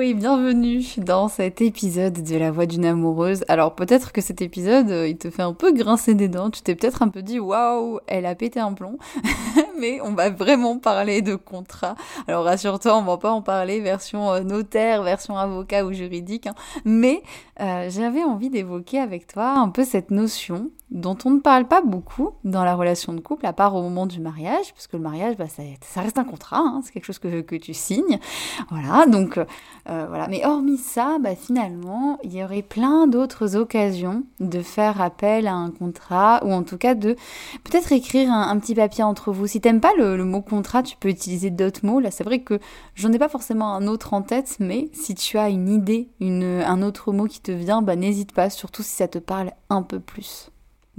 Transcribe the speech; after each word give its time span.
et 0.00 0.14
bienvenue 0.14 0.82
dans 0.96 1.28
cet 1.28 1.60
épisode 1.60 2.22
de 2.22 2.36
La 2.36 2.50
Voix 2.50 2.64
d'une 2.64 2.86
amoureuse. 2.86 3.44
Alors 3.48 3.74
peut-être 3.74 4.12
que 4.12 4.22
cet 4.22 4.40
épisode, 4.40 4.90
euh, 4.90 5.06
il 5.06 5.18
te 5.18 5.28
fait 5.28 5.42
un 5.42 5.52
peu 5.52 5.72
grincer 5.72 6.14
des 6.14 6.28
dents, 6.28 6.48
tu 6.48 6.62
t'es 6.62 6.74
peut-être 6.74 7.02
un 7.02 7.08
peu 7.08 7.20
dit 7.20 7.38
waouh, 7.38 8.00
elle 8.06 8.24
a 8.24 8.34
pété 8.34 8.60
un 8.60 8.72
plomb, 8.72 8.96
mais 9.78 10.00
on 10.00 10.12
va 10.12 10.30
vraiment 10.30 10.78
parler 10.78 11.20
de 11.20 11.34
contrat. 11.34 11.96
Alors 12.28 12.44
rassure-toi, 12.44 12.96
on 12.96 13.02
va 13.02 13.18
pas 13.18 13.30
en 13.30 13.42
parler 13.42 13.80
version 13.80 14.32
euh, 14.32 14.40
notaire, 14.40 15.02
version 15.02 15.36
avocat 15.36 15.84
ou 15.84 15.92
juridique, 15.92 16.46
hein. 16.46 16.54
mais 16.86 17.22
euh, 17.60 17.90
j'avais 17.90 18.24
envie 18.24 18.48
d'évoquer 18.48 19.00
avec 19.00 19.26
toi 19.26 19.50
un 19.50 19.68
peu 19.68 19.84
cette 19.84 20.10
notion 20.10 20.70
dont 20.90 21.16
on 21.24 21.30
ne 21.30 21.38
parle 21.38 21.68
pas 21.68 21.82
beaucoup 21.82 22.30
dans 22.42 22.64
la 22.64 22.74
relation 22.74 23.12
de 23.12 23.20
couple, 23.20 23.46
à 23.46 23.52
part 23.52 23.76
au 23.76 23.82
moment 23.82 24.06
du 24.06 24.18
mariage, 24.18 24.72
parce 24.72 24.88
que 24.88 24.96
le 24.96 25.02
mariage, 25.04 25.36
bah, 25.36 25.44
ça, 25.46 26.00
reste 26.00 26.18
un 26.18 26.24
contrat, 26.24 26.58
hein, 26.58 26.80
c'est 26.82 26.90
quelque 26.90 27.04
chose 27.04 27.20
que 27.20 27.56
tu 27.56 27.74
signes. 27.74 28.18
Voilà, 28.70 29.06
donc 29.06 29.38
euh. 29.90 30.26
Mais 30.28 30.44
hormis 30.44 30.76
ça, 30.76 31.18
bah, 31.20 31.34
finalement, 31.34 32.18
il 32.22 32.34
y 32.34 32.44
aurait 32.44 32.62
plein 32.62 33.06
d'autres 33.06 33.56
occasions 33.56 34.24
de 34.38 34.62
faire 34.62 35.00
appel 35.00 35.46
à 35.46 35.54
un 35.54 35.70
contrat, 35.70 36.40
ou 36.44 36.52
en 36.52 36.62
tout 36.62 36.78
cas 36.78 36.94
de 36.94 37.16
peut-être 37.64 37.92
écrire 37.92 38.30
un, 38.30 38.58
petit 38.58 38.74
papier 38.74 39.02
entre 39.02 39.32
vous. 39.32 39.46
Si 39.46 39.60
t'aimes 39.60 39.80
pas 39.80 39.92
le, 39.98 40.16
le, 40.16 40.24
mot 40.24 40.42
contrat, 40.42 40.82
tu 40.82 40.96
peux 40.96 41.08
utiliser 41.08 41.50
d'autres 41.50 41.84
mots. 41.84 42.00
Là, 42.00 42.10
c'est 42.10 42.24
vrai 42.24 42.40
que 42.40 42.60
j'en 42.94 43.12
ai 43.12 43.18
pas 43.18 43.28
forcément 43.28 43.74
un 43.74 43.86
autre 43.86 44.14
en 44.14 44.22
tête, 44.22 44.56
mais 44.60 44.88
si 44.92 45.14
tu 45.14 45.38
as 45.38 45.48
une 45.48 45.68
idée, 45.68 46.08
une, 46.20 46.62
un 46.64 46.82
autre 46.82 47.12
mot 47.12 47.26
qui 47.26 47.40
te 47.40 47.52
vient, 47.52 47.82
bah, 47.82 47.96
n'hésite 47.96 48.32
pas, 48.32 48.50
surtout 48.50 48.82
si 48.82 48.90
ça 48.90 49.08
te 49.08 49.18
parle 49.18 49.52
un 49.70 49.82
peu 49.82 49.98
plus. 49.98 50.49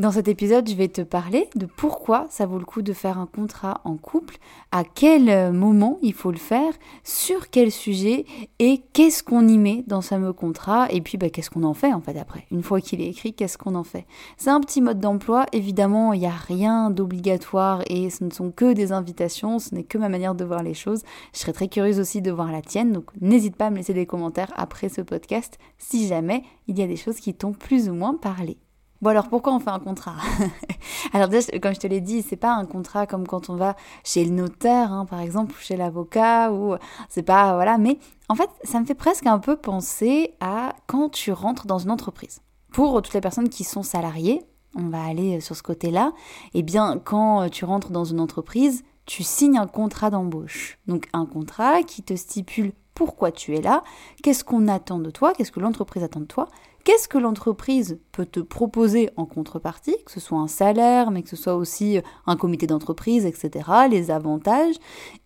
Dans 0.01 0.11
cet 0.11 0.27
épisode, 0.27 0.67
je 0.67 0.73
vais 0.73 0.87
te 0.87 1.01
parler 1.01 1.47
de 1.55 1.67
pourquoi 1.67 2.25
ça 2.31 2.47
vaut 2.47 2.57
le 2.57 2.65
coup 2.65 2.81
de 2.81 2.91
faire 2.91 3.19
un 3.19 3.27
contrat 3.27 3.81
en 3.83 3.97
couple, 3.97 4.37
à 4.71 4.83
quel 4.83 5.29
euh, 5.29 5.51
moment 5.51 5.99
il 6.01 6.15
faut 6.15 6.31
le 6.31 6.39
faire, 6.39 6.73
sur 7.03 7.51
quel 7.51 7.71
sujet 7.71 8.25
et 8.57 8.81
qu'est-ce 8.93 9.21
qu'on 9.21 9.47
y 9.47 9.59
met 9.59 9.83
dans 9.85 10.01
ce 10.01 10.07
fameux 10.07 10.33
contrat 10.33 10.87
et 10.89 11.01
puis 11.01 11.19
bah, 11.19 11.29
qu'est-ce 11.29 11.51
qu'on 11.51 11.61
en 11.61 11.75
fait 11.75 11.93
en 11.93 12.01
fait 12.01 12.17
après. 12.17 12.47
Une 12.49 12.63
fois 12.63 12.81
qu'il 12.81 12.99
est 12.99 13.09
écrit, 13.09 13.35
qu'est-ce 13.35 13.59
qu'on 13.59 13.75
en 13.75 13.83
fait? 13.83 14.07
C'est 14.37 14.49
un 14.49 14.59
petit 14.59 14.81
mode 14.81 14.99
d'emploi, 14.99 15.45
évidemment, 15.51 16.13
il 16.13 16.21
n'y 16.21 16.25
a 16.25 16.31
rien 16.31 16.89
d'obligatoire 16.89 17.83
et 17.85 18.09
ce 18.09 18.23
ne 18.23 18.31
sont 18.31 18.49
que 18.49 18.73
des 18.73 18.93
invitations, 18.93 19.59
ce 19.59 19.75
n'est 19.75 19.83
que 19.83 19.99
ma 19.99 20.09
manière 20.09 20.33
de 20.33 20.43
voir 20.43 20.63
les 20.63 20.73
choses. 20.73 21.03
Je 21.31 21.37
serais 21.41 21.53
très 21.53 21.67
curieuse 21.67 21.99
aussi 21.99 22.23
de 22.23 22.31
voir 22.31 22.51
la 22.51 22.63
tienne, 22.63 22.91
donc 22.91 23.11
n'hésite 23.21 23.55
pas 23.55 23.67
à 23.67 23.69
me 23.69 23.77
laisser 23.77 23.93
des 23.93 24.07
commentaires 24.07 24.51
après 24.55 24.89
ce 24.89 25.01
podcast 25.01 25.59
si 25.77 26.07
jamais 26.07 26.41
il 26.65 26.79
y 26.79 26.81
a 26.81 26.87
des 26.87 26.95
choses 26.95 27.19
qui 27.19 27.35
t'ont 27.35 27.53
plus 27.53 27.87
ou 27.87 27.93
moins 27.93 28.15
parlé. 28.15 28.57
Bon 29.01 29.09
alors 29.09 29.29
pourquoi 29.29 29.53
on 29.53 29.59
fait 29.59 29.71
un 29.71 29.79
contrat? 29.79 30.15
Alors 31.13 31.27
déjà, 31.27 31.57
comme 31.59 31.73
je 31.73 31.79
te 31.79 31.87
l'ai 31.87 32.01
dit, 32.01 32.21
c'est 32.21 32.35
pas 32.35 32.53
un 32.53 32.65
contrat 32.65 33.07
comme 33.07 33.25
quand 33.25 33.49
on 33.49 33.55
va 33.55 33.75
chez 34.03 34.23
le 34.23 34.29
notaire, 34.29 34.93
hein, 34.93 35.05
par 35.05 35.21
exemple, 35.21 35.55
ou 35.55 35.57
chez 35.59 35.75
l'avocat, 35.75 36.51
ou 36.51 36.75
c'est 37.09 37.23
pas 37.23 37.55
voilà. 37.55 37.79
Mais 37.79 37.97
en 38.29 38.35
fait, 38.35 38.49
ça 38.63 38.79
me 38.79 38.85
fait 38.85 38.93
presque 38.93 39.25
un 39.25 39.39
peu 39.39 39.57
penser 39.57 40.35
à 40.39 40.75
quand 40.85 41.09
tu 41.09 41.31
rentres 41.31 41.65
dans 41.65 41.79
une 41.79 41.89
entreprise. 41.89 42.41
Pour 42.71 43.01
toutes 43.01 43.15
les 43.15 43.21
personnes 43.21 43.49
qui 43.49 43.63
sont 43.63 43.81
salariées, 43.81 44.43
on 44.75 44.89
va 44.89 45.03
aller 45.03 45.41
sur 45.41 45.55
ce 45.55 45.63
côté-là. 45.63 46.13
Eh 46.53 46.61
bien, 46.61 47.01
quand 47.03 47.49
tu 47.49 47.65
rentres 47.65 47.89
dans 47.89 48.05
une 48.05 48.19
entreprise, 48.19 48.83
tu 49.07 49.23
signes 49.23 49.57
un 49.57 49.67
contrat 49.67 50.11
d'embauche. 50.11 50.77
Donc 50.85 51.07
un 51.13 51.25
contrat 51.25 51.81
qui 51.81 52.03
te 52.03 52.15
stipule 52.15 52.71
pourquoi 52.93 53.31
tu 53.31 53.55
es 53.55 53.61
là, 53.61 53.83
qu'est-ce 54.21 54.43
qu'on 54.43 54.67
attend 54.67 54.99
de 54.99 55.09
toi, 55.09 55.33
qu'est-ce 55.33 55.51
que 55.51 55.59
l'entreprise 55.59 56.03
attend 56.03 56.19
de 56.19 56.25
toi, 56.25 56.49
Qu'est-ce 56.83 57.07
que 57.07 57.19
l'entreprise 57.19 57.99
peut 58.11 58.25
te 58.25 58.39
proposer 58.39 59.11
en 59.15 59.25
contrepartie, 59.25 59.95
que 60.03 60.11
ce 60.11 60.19
soit 60.19 60.39
un 60.39 60.47
salaire, 60.47 61.11
mais 61.11 61.21
que 61.21 61.29
ce 61.29 61.35
soit 61.35 61.55
aussi 61.55 61.99
euh, 61.99 62.01
un 62.25 62.35
comité 62.35 62.65
d'entreprise, 62.65 63.25
etc., 63.25 63.69
les 63.89 64.09
avantages? 64.09 64.75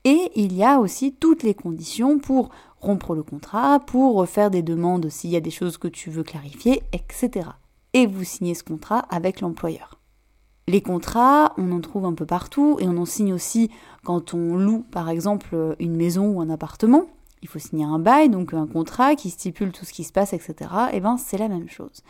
Et 0.03 0.31
il 0.35 0.53
y 0.53 0.65
a 0.65 0.79
aussi 0.79 1.13
toutes 1.13 1.43
les 1.43 1.53
conditions 1.53 2.19
pour 2.19 2.49
rompre 2.81 3.15
le 3.15 3.23
contrat, 3.23 3.79
pour 3.79 4.27
faire 4.27 4.51
des 4.51 4.63
demandes 4.63 5.09
s'il 5.09 5.29
y 5.29 5.37
a 5.37 5.41
des 5.41 5.51
choses 5.51 5.77
que 5.77 5.87
tu 5.87 6.09
veux 6.09 6.23
clarifier, 6.23 6.83
etc. 6.91 7.49
Et 7.93 8.05
vous 8.05 8.25
signez 8.25 8.53
ce 8.53 8.63
contrat 8.63 8.99
avec 9.09 9.39
l'employeur. 9.39 9.99
Les 10.67 10.81
contrats, 10.81 11.53
on 11.57 11.71
en 11.71 11.79
trouve 11.79 12.05
un 12.05 12.13
peu 12.13 12.25
partout 12.25 12.77
et 12.79 12.87
on 12.87 12.97
en 12.97 13.05
signe 13.05 13.33
aussi 13.33 13.69
quand 14.03 14.33
on 14.33 14.57
loue 14.57 14.83
par 14.91 15.09
exemple 15.09 15.75
une 15.79 15.95
maison 15.95 16.27
ou 16.27 16.41
un 16.41 16.49
appartement 16.49 17.05
il 17.41 17.47
faut 17.47 17.59
signer 17.59 17.85
un 17.85 17.99
bail, 17.99 18.29
donc 18.29 18.53
un 18.53 18.67
contrat 18.67 19.15
qui 19.15 19.29
stipule 19.29 19.71
tout 19.71 19.85
ce 19.85 19.93
qui 19.93 20.03
se 20.03 20.11
passe, 20.11 20.33
etc. 20.33 20.53
Et 20.91 20.97
eh 20.97 20.99
ben 20.99 21.17
c'est 21.17 21.37
la 21.37 21.47
même 21.47 21.69
chose. 21.69 22.03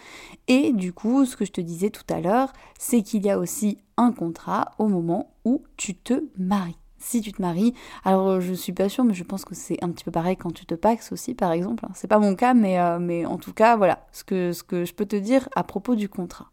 Et 0.47 0.71
du 0.71 0.93
coup, 0.93 1.25
ce 1.25 1.35
que 1.35 1.45
je 1.45 1.51
te 1.51 1.61
disais 1.61 1.89
tout 1.89 2.05
à 2.09 2.21
l'heure, 2.21 2.53
c'est 2.79 3.01
qu'il 3.01 3.25
y 3.25 3.29
a 3.29 3.37
aussi 3.37 3.77
un 3.97 4.11
contrat 4.11 4.71
au 4.79 4.87
moment 4.87 5.31
où 5.43 5.63
tu 5.77 5.95
te 5.95 6.23
maries. 6.37 6.77
Si 6.97 7.21
tu 7.21 7.31
te 7.33 7.41
maries, 7.41 7.73
alors 8.03 8.41
je 8.41 8.53
suis 8.53 8.73
pas 8.73 8.89
sûre, 8.89 9.03
mais 9.03 9.13
je 9.13 9.23
pense 9.23 9.45
que 9.45 9.53
c'est 9.53 9.83
un 9.83 9.89
petit 9.89 10.03
peu 10.03 10.11
pareil 10.11 10.37
quand 10.37 10.51
tu 10.51 10.65
te 10.65 10.73
paxes 10.73 11.11
aussi, 11.11 11.35
par 11.35 11.51
exemple. 11.51 11.85
C'est 11.93 12.07
pas 12.07 12.19
mon 12.19 12.35
cas, 12.35 12.53
mais, 12.53 12.79
euh, 12.79 12.97
mais 12.99 13.25
en 13.25 13.37
tout 13.37 13.53
cas, 13.53 13.75
voilà 13.75 14.07
ce 14.11 14.23
que, 14.23 14.53
ce 14.53 14.63
que 14.63 14.85
je 14.85 14.93
peux 14.93 15.05
te 15.05 15.15
dire 15.15 15.47
à 15.55 15.63
propos 15.63 15.95
du 15.95 16.09
contrat 16.09 16.47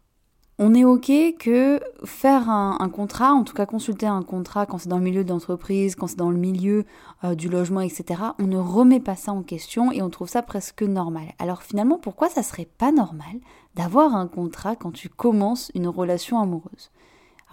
on 0.59 0.75
est 0.75 0.85
OK 0.85 1.11
que 1.39 1.79
faire 2.05 2.49
un, 2.49 2.89
contrat, 2.89 3.33
en 3.33 3.43
tout 3.43 3.55
cas 3.55 3.65
consulter 3.65 4.05
un 4.05 4.21
contrat 4.21 4.65
quand 4.65 4.77
c'est 4.77 4.89
dans 4.89 4.97
le 4.97 5.03
milieu 5.03 5.23
d'entreprise, 5.23 5.95
quand 5.95 6.07
c'est 6.07 6.17
dans 6.17 6.29
le 6.29 6.37
milieu 6.37 6.85
euh, 7.23 7.33
du 7.33 7.49
logement, 7.49 7.81
etc., 7.81 8.21
on 8.39 8.45
ne 8.45 8.57
remet 8.57 8.99
pas 8.99 9.15
ça 9.15 9.31
en 9.31 9.41
question 9.41 9.91
et 9.91 10.01
on 10.01 10.09
trouve 10.09 10.29
ça 10.29 10.43
presque 10.43 10.83
normal. 10.83 11.33
Alors 11.39 11.63
finalement, 11.63 11.97
pourquoi 11.97 12.29
ça 12.29 12.43
serait 12.43 12.69
pas 12.77 12.91
normal 12.91 13.39
d'avoir 13.75 14.15
un 14.15 14.27
contrat 14.27 14.75
quand 14.75 14.91
tu 14.91 15.09
commences 15.09 15.71
une 15.73 15.87
relation 15.87 16.39
amoureuse? 16.39 16.91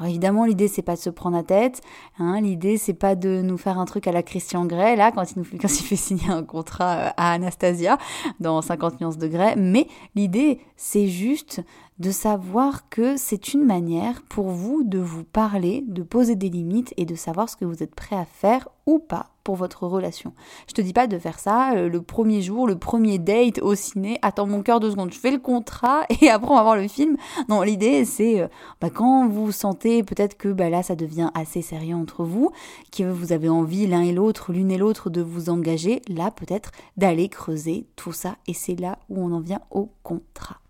Alors 0.00 0.08
évidemment, 0.08 0.46
l'idée 0.46 0.66
c'est 0.66 0.80
pas 0.80 0.96
de 0.96 1.00
se 1.00 1.10
prendre 1.10 1.36
la 1.36 1.42
tête. 1.42 1.82
Hein, 2.18 2.40
l'idée 2.40 2.78
c'est 2.78 2.94
pas 2.94 3.14
de 3.14 3.42
nous 3.42 3.58
faire 3.58 3.78
un 3.78 3.84
truc 3.84 4.06
à 4.06 4.12
la 4.12 4.22
Christian 4.22 4.64
Grey 4.64 4.96
là 4.96 5.12
quand 5.12 5.30
il 5.30 5.38
nous 5.38 5.44
quand 5.60 5.68
il 5.68 5.84
fait 5.84 5.96
signer 5.96 6.30
un 6.30 6.42
contrat 6.42 6.96
euh, 6.96 7.10
à 7.18 7.32
Anastasia 7.32 7.98
dans 8.40 8.62
50 8.62 9.02
nuances 9.02 9.18
de 9.18 9.28
Grey. 9.28 9.56
Mais 9.56 9.86
l'idée 10.14 10.60
c'est 10.76 11.06
juste 11.06 11.62
de 11.98 12.10
savoir 12.10 12.88
que 12.88 13.18
c'est 13.18 13.52
une 13.52 13.66
manière 13.66 14.22
pour 14.22 14.48
vous 14.48 14.84
de 14.84 14.98
vous 14.98 15.24
parler, 15.24 15.84
de 15.86 16.02
poser 16.02 16.34
des 16.34 16.48
limites 16.48 16.94
et 16.96 17.04
de 17.04 17.14
savoir 17.14 17.50
ce 17.50 17.56
que 17.56 17.66
vous 17.66 17.82
êtes 17.82 17.94
prêt 17.94 18.16
à 18.16 18.24
faire 18.24 18.68
ou 18.86 19.00
pas 19.00 19.28
votre 19.54 19.86
relation. 19.86 20.32
Je 20.68 20.74
te 20.74 20.80
dis 20.80 20.92
pas 20.92 21.06
de 21.06 21.18
faire 21.18 21.38
ça 21.38 21.74
euh, 21.74 21.88
le 21.88 22.02
premier 22.02 22.42
jour, 22.42 22.66
le 22.66 22.78
premier 22.78 23.18
date 23.18 23.60
au 23.60 23.74
ciné, 23.74 24.18
attends 24.22 24.46
mon 24.46 24.62
cœur 24.62 24.80
deux 24.80 24.90
secondes, 24.90 25.12
je 25.12 25.18
fais 25.18 25.30
le 25.30 25.38
contrat 25.38 26.02
et 26.20 26.30
après 26.30 26.50
on 26.50 26.56
va 26.56 26.62
voir 26.62 26.76
le 26.76 26.88
film. 26.88 27.16
Non, 27.48 27.62
l'idée 27.62 28.04
c'est 28.04 28.40
euh, 28.40 28.48
bah, 28.80 28.90
quand 28.90 29.28
vous 29.28 29.52
sentez 29.52 30.02
peut-être 30.02 30.36
que 30.36 30.48
bah, 30.48 30.70
là 30.70 30.82
ça 30.82 30.96
devient 30.96 31.30
assez 31.34 31.62
sérieux 31.62 31.96
entre 31.96 32.24
vous, 32.24 32.50
que 32.96 33.04
vous 33.04 33.32
avez 33.32 33.48
envie 33.48 33.86
l'un 33.86 34.02
et 34.02 34.12
l'autre, 34.12 34.52
l'une 34.52 34.70
et 34.70 34.78
l'autre 34.78 35.10
de 35.10 35.22
vous 35.22 35.50
engager, 35.50 36.02
là 36.08 36.30
peut-être 36.30 36.70
d'aller 36.96 37.28
creuser 37.28 37.86
tout 37.96 38.12
ça 38.12 38.36
et 38.46 38.54
c'est 38.54 38.78
là 38.78 38.98
où 39.08 39.22
on 39.22 39.32
en 39.32 39.40
vient 39.40 39.60
au 39.70 39.92
contrat. 40.02 40.60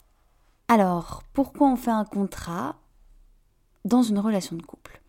Alors, 0.69 1.25
pourquoi 1.33 1.69
on 1.69 1.75
fait 1.75 1.91
un 1.91 2.05
contrat 2.05 2.77
dans 3.85 4.03
une 4.03 4.21
relation 4.21 4.57
de 4.57 4.63
couple? 4.63 5.00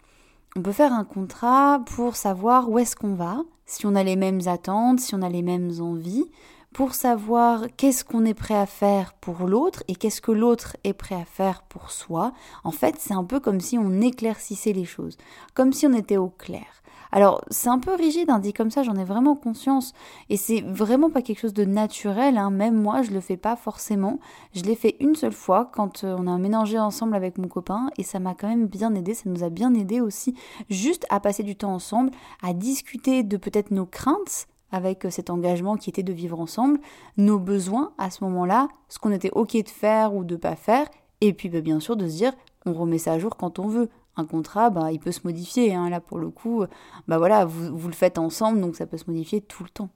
On 0.58 0.62
peut 0.62 0.74
faire 0.74 0.92
un 0.92 1.06
contrat 1.06 1.82
pour 1.96 2.18
savoir 2.18 2.70
où 2.70 2.78
est-ce 2.78 2.98
qu'on 2.98 3.16
va, 3.16 3.44
si 3.66 3.86
on 3.86 3.96
a 3.96 4.04
les 4.04 4.18
mêmes 4.18 4.42
attentes, 4.48 5.00
si 5.00 5.16
on 5.16 5.22
a 5.22 5.30
les 5.30 5.44
mêmes 5.44 5.72
envies, 5.80 6.30
pour 6.74 6.94
savoir 6.94 7.68
qu'est-ce 7.78 8.04
qu'on 8.04 8.26
est 8.26 8.34
prêt 8.34 8.58
à 8.58 8.66
faire 8.66 9.14
pour 9.14 9.48
l'autre 9.48 9.82
et 9.88 9.96
qu'est-ce 9.96 10.20
que 10.20 10.34
l'autre 10.34 10.76
est 10.84 10.92
prêt 10.92 11.16
à 11.16 11.24
faire 11.24 11.64
pour 11.64 11.90
soi. 11.90 12.34
En 12.66 12.72
fait, 12.72 12.96
c'est 13.00 13.14
un 13.14 13.24
peu 13.24 13.40
comme 13.40 13.62
si 13.62 13.78
on 13.78 14.02
éclaircissait 14.02 14.74
les 14.74 14.84
choses, 14.84 15.18
comme 15.54 15.72
si 15.72 15.88
on 15.88 15.94
était 15.94 16.18
au 16.18 16.30
clair. 16.30 16.82
Alors, 17.12 17.42
c'est 17.50 17.70
un 17.70 17.80
peu 17.80 17.94
rigide, 17.94 18.30
hein, 18.30 18.40
dit 18.40 18.54
comme 18.54 18.72
ça, 18.72 18.84
j'en 18.84 18.96
ai 18.96 19.04
vraiment 19.04 19.36
conscience. 19.36 19.94
Et 20.30 20.38
c'est 20.38 20.62
vraiment 20.62 21.10
pas 21.10 21.22
quelque 21.22 21.40
chose 21.40 21.54
de 21.54 21.66
naturel, 21.66 22.38
hein. 22.38 22.52
même 22.52 22.76
moi, 22.76 23.02
je 23.02 23.12
le 23.12 23.20
fais 23.20 23.38
pas 23.38 23.56
forcément. 23.56 24.20
Je 24.54 24.64
l'ai 24.64 24.76
fait 24.76 24.96
une 25.00 25.16
seule 25.16 25.34
fois 25.34 25.70
quand 25.74 26.04
euh, 26.04 26.16
on 26.18 26.28
a 26.28 26.38
ménagé 26.38 26.80
ensemble 26.80 27.16
avec 27.16 27.38
mon 27.38 27.48
copain 27.48 27.90
et 27.98 28.04
ça 28.04 28.20
m'a 28.20 28.34
quand 28.34 28.48
même 28.48 28.68
bien 28.68 28.96
aidé, 28.96 29.14
ça 29.14 29.30
nous 29.30 29.44
a 29.44 29.50
bien 29.50 29.74
aidé 29.74 30.00
aussi, 30.00 30.36
juste 30.70 31.06
à 31.10 31.20
passer 31.20 31.44
du 31.44 31.56
temps 31.56 31.74
ensemble, 31.74 32.12
à 32.42 32.54
discuter 32.54 33.24
de 33.24 33.38
peut-être 33.38 33.72
nos 33.72 33.86
craintes 33.86 34.48
avec 34.72 35.06
euh, 35.06 35.10
cet 35.10 35.30
engagement 35.30 35.76
qui 35.76 35.90
était 35.90 36.04
de 36.04 36.14
vivre 36.14 36.40
ensemble, 36.40 36.80
nos 37.18 37.40
besoins 37.40 37.92
à 37.98 38.10
ce 38.10 38.24
moment-là, 38.24 38.70
ce 38.88 39.00
qu'on 39.00 39.12
était 39.12 39.32
ok 39.34 39.58
de 39.64 39.70
faire 39.70 40.14
ou 40.14 40.24
de 40.24 40.38
pas 40.38 40.56
faire, 40.56 40.88
et 41.20 41.34
puis 41.34 41.50
bah, 41.50 41.62
bien 41.62 41.80
sûr 41.80 41.96
de 41.98 42.08
se 42.08 42.16
dire 42.16 42.34
on 42.66 42.74
remet 42.74 42.98
ça 42.98 43.14
à 43.14 43.20
jour 43.20 43.36
quand 43.38 43.60
on 43.60 43.68
veut 43.68 43.90
un 44.22 44.26
contrat, 44.26 44.70
bah, 44.70 44.92
il 44.92 45.00
peut 45.00 45.12
se 45.12 45.22
modifier. 45.26 45.74
Hein. 45.74 45.90
Là, 45.90 46.00
pour 46.00 46.20
le 46.20 46.30
coup, 46.30 46.64
bah 47.08 47.18
voilà, 47.18 47.46
vous, 47.46 47.76
vous, 47.76 47.88
le 47.88 47.94
faites 47.94 48.18
ensemble, 48.18 48.62
donc 48.62 48.76
ça 48.76 48.86
peut 48.86 48.98
se 48.98 49.10
modifier 49.10 49.42
tout 49.42 49.64
le 49.64 49.70
temps. 49.70 49.90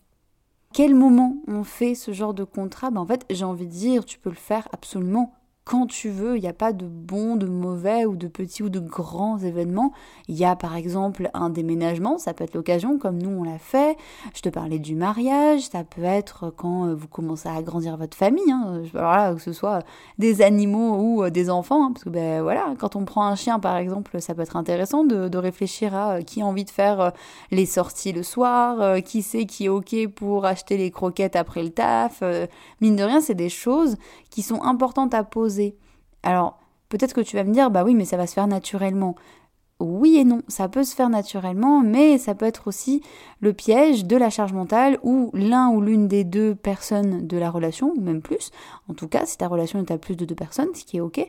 Quel 0.73 0.93
moment 0.93 1.37
on 1.47 1.63
fait 1.63 1.95
ce 1.95 2.11
genre 2.11 2.33
de 2.33 2.43
contrat? 2.43 2.91
Bah, 2.91 2.99
En 2.99 3.05
fait, 3.05 3.25
j'ai 3.29 3.45
envie 3.45 3.67
de 3.67 3.71
dire, 3.71 4.03
tu 4.03 4.19
peux 4.19 4.29
le 4.29 4.35
faire 4.35 4.67
absolument 4.73 5.33
quand 5.65 5.87
tu 5.87 6.09
veux, 6.09 6.37
il 6.37 6.41
n'y 6.41 6.47
a 6.47 6.53
pas 6.53 6.73
de 6.73 6.85
bons, 6.85 7.35
de 7.35 7.47
mauvais 7.47 8.05
ou 8.05 8.15
de 8.15 8.27
petits 8.27 8.61
ou 8.61 8.69
de 8.69 8.79
grands 8.79 9.39
événements. 9.39 9.93
Il 10.27 10.35
y 10.35 10.45
a 10.45 10.55
par 10.55 10.75
exemple 10.75 11.31
un 11.33 11.49
déménagement, 11.49 12.19
ça 12.19 12.35
peut 12.35 12.43
être 12.43 12.53
l'occasion 12.53 12.99
comme 12.99 13.17
nous 13.17 13.31
on 13.31 13.43
l'a 13.43 13.57
fait. 13.57 13.97
Je 14.35 14.41
te 14.41 14.49
parlais 14.49 14.77
du 14.77 14.93
mariage, 14.93 15.61
ça 15.61 15.83
peut 15.83 16.03
être 16.03 16.53
quand 16.55 16.85
euh, 16.85 16.93
vous 16.93 17.07
commencez 17.07 17.49
à 17.49 17.55
agrandir 17.55 17.97
votre 17.97 18.15
famille, 18.15 18.51
hein. 18.51 18.83
voilà, 18.93 19.33
que 19.33 19.41
ce 19.41 19.53
soit 19.53 19.79
des 20.19 20.43
animaux 20.43 20.97
ou 20.97 21.23
euh, 21.23 21.31
des 21.31 21.49
enfants, 21.49 21.83
hein, 21.83 21.91
parce 21.93 22.03
que 22.03 22.09
ben 22.09 22.43
voilà, 22.43 22.75
quand 22.77 22.95
on 22.95 23.03
prend 23.03 23.25
un 23.25 23.35
chien 23.35 23.57
par 23.57 23.77
exemple, 23.77 24.21
ça 24.21 24.35
peut 24.35 24.43
être 24.43 24.57
intéressant 24.57 25.03
de, 25.03 25.29
de 25.29 25.37
réfléchir 25.39 25.95
à 25.95 26.17
euh, 26.17 26.21
qui 26.21 26.43
a 26.43 26.45
envie 26.45 26.65
de 26.65 26.69
faire 26.69 27.11
les 27.49 27.65
sorties 27.65 28.11
le 28.11 28.21
soir, 28.21 29.01
qui 29.01 29.23
sait 29.23 29.45
qui 29.45 29.65
est 29.65 29.69
ok 29.69 30.09
pour 30.13 30.45
acheter 30.45 30.77
les 30.77 30.91
croquettes 30.91 31.35
après 31.35 31.63
le 31.63 31.71
taf. 31.71 32.21
Mine 32.81 32.95
de 32.95 33.03
rien, 33.03 33.19
c'est 33.19 33.33
des 33.33 33.49
choses 33.49 33.97
qui 34.35 34.41
sont 34.41 34.61
importantes 34.63 35.13
à 35.13 35.23
poser. 35.23 35.77
Alors, 36.21 36.59
peut-être 36.89 37.13
que 37.13 37.21
tu 37.21 37.37
vas 37.37 37.45
me 37.45 37.53
dire, 37.53 37.71
bah 37.71 37.85
oui, 37.85 37.95
mais 37.95 38.03
ça 38.03 38.17
va 38.17 38.27
se 38.27 38.33
faire 38.33 38.47
naturellement. 38.47 39.15
Oui 39.79 40.17
et 40.17 40.25
non, 40.25 40.41
ça 40.49 40.67
peut 40.67 40.83
se 40.83 40.93
faire 40.93 41.09
naturellement, 41.09 41.79
mais 41.79 42.17
ça 42.17 42.35
peut 42.35 42.45
être 42.45 42.67
aussi 42.67 43.01
le 43.39 43.53
piège 43.53 44.03
de 44.03 44.17
la 44.17 44.29
charge 44.29 44.51
mentale 44.51 44.99
où 45.03 45.29
l'un 45.33 45.69
ou 45.69 45.79
l'une 45.79 46.09
des 46.09 46.25
deux 46.25 46.53
personnes 46.53 47.25
de 47.25 47.37
la 47.37 47.49
relation, 47.49 47.93
ou 47.95 48.01
même 48.01 48.21
plus, 48.21 48.51
en 48.89 48.93
tout 48.93 49.07
cas 49.07 49.25
si 49.25 49.37
ta 49.37 49.47
relation 49.47 49.79
est 49.79 49.91
à 49.91 49.97
plus 49.97 50.17
de 50.17 50.25
deux 50.25 50.35
personnes, 50.35 50.73
ce 50.75 50.83
qui 50.83 50.97
est 50.97 51.01
ok, 51.01 51.25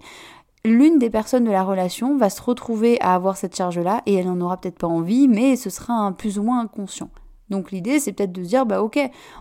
l'une 0.65 0.99
des 0.99 1.11
personnes 1.11 1.45
de 1.45 1.51
la 1.51 1.63
relation 1.63 2.17
va 2.17 2.29
se 2.29 2.43
retrouver 2.43 3.01
à 3.01 3.15
avoir 3.15 3.37
cette 3.37 3.55
charge-là 3.55 4.03
et 4.07 4.15
elle 4.15 4.27
n'en 4.27 4.41
aura 4.41 4.57
peut-être 4.57 4.79
pas 4.79 4.89
envie, 4.89 5.29
mais 5.29 5.55
ce 5.55 5.71
sera 5.71 5.95
un 5.95 6.11
plus 6.11 6.41
ou 6.41 6.43
moins 6.43 6.61
inconscient. 6.61 7.11
Donc 7.51 7.71
l'idée, 7.71 8.01
c'est 8.01 8.13
peut-être 8.13 8.33
de 8.33 8.43
dire, 8.43 8.67
bah 8.67 8.83
ok, 8.83 8.99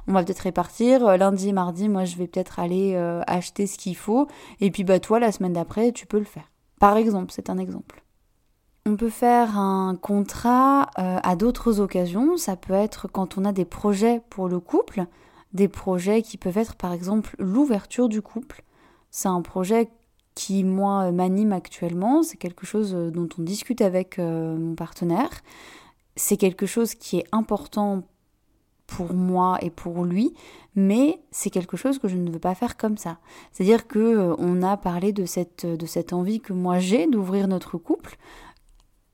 on 0.07 0.13
va 0.13 0.23
peut-être 0.23 0.39
répartir. 0.39 1.05
Euh, 1.05 1.17
lundi, 1.17 1.53
mardi, 1.53 1.89
moi, 1.89 2.05
je 2.05 2.15
vais 2.17 2.27
peut-être 2.27 2.59
aller 2.59 2.93
euh, 2.95 3.21
acheter 3.27 3.67
ce 3.67 3.77
qu'il 3.77 3.95
faut. 3.95 4.27
Et 4.61 4.71
puis, 4.71 4.83
bah 4.83 4.99
toi, 4.99 5.19
la 5.19 5.31
semaine 5.31 5.53
d'après, 5.53 5.91
tu 5.91 6.05
peux 6.05 6.19
le 6.19 6.25
faire. 6.25 6.51
Par 6.79 6.97
exemple, 6.97 7.31
c'est 7.31 7.49
un 7.49 7.57
exemple. 7.57 8.03
On 8.85 8.95
peut 8.95 9.09
faire 9.09 9.57
un 9.57 9.95
contrat 9.99 10.91
euh, 10.99 11.17
à 11.23 11.35
d'autres 11.35 11.79
occasions. 11.79 12.37
Ça 12.37 12.55
peut 12.55 12.73
être 12.73 13.07
quand 13.07 13.37
on 13.37 13.45
a 13.45 13.51
des 13.51 13.65
projets 13.65 14.21
pour 14.29 14.47
le 14.47 14.59
couple, 14.59 15.05
des 15.53 15.67
projets 15.67 16.21
qui 16.21 16.37
peuvent 16.37 16.57
être 16.59 16.75
par 16.75 16.93
exemple 16.93 17.35
l'ouverture 17.39 18.09
du 18.09 18.21
couple. 18.21 18.63
C'est 19.09 19.29
un 19.29 19.41
projet 19.41 19.89
qui, 20.35 20.63
moi, 20.63 21.11
m'anime 21.11 21.53
actuellement. 21.53 22.21
C'est 22.21 22.37
quelque 22.37 22.67
chose 22.67 22.91
dont 22.91 23.29
on 23.39 23.41
discute 23.41 23.81
avec 23.81 24.19
mon 24.19 24.75
partenaire 24.75 25.29
c'est 26.15 26.38
quelque 26.38 26.65
chose 26.65 26.95
qui 26.95 27.17
est 27.17 27.25
important 27.31 28.03
pour 28.88 29.13
moi 29.13 29.57
et 29.62 29.71
pour 29.71 30.06
lui, 30.06 30.33
mais 30.75 31.19
c'est 31.31 31.50
quelque 31.50 31.77
chose 31.77 31.97
que 31.97 32.07
je 32.07 32.17
ne 32.17 32.29
veux 32.29 32.39
pas 32.39 32.56
faire 32.56 32.77
comme 32.77 32.97
ça. 32.97 33.17
C'est-à-dire 33.51 33.88
que 33.88 34.00
euh, 34.00 34.35
on 34.38 34.62
a 34.62 34.77
parlé 34.77 35.12
de 35.12 35.25
cette 35.25 35.65
de 35.65 35.85
cette 35.85 36.13
envie 36.13 36.39
que 36.39 36.53
moi 36.53 36.79
j'ai 36.79 37.07
d'ouvrir 37.07 37.47
notre 37.47 37.77
couple, 37.77 38.17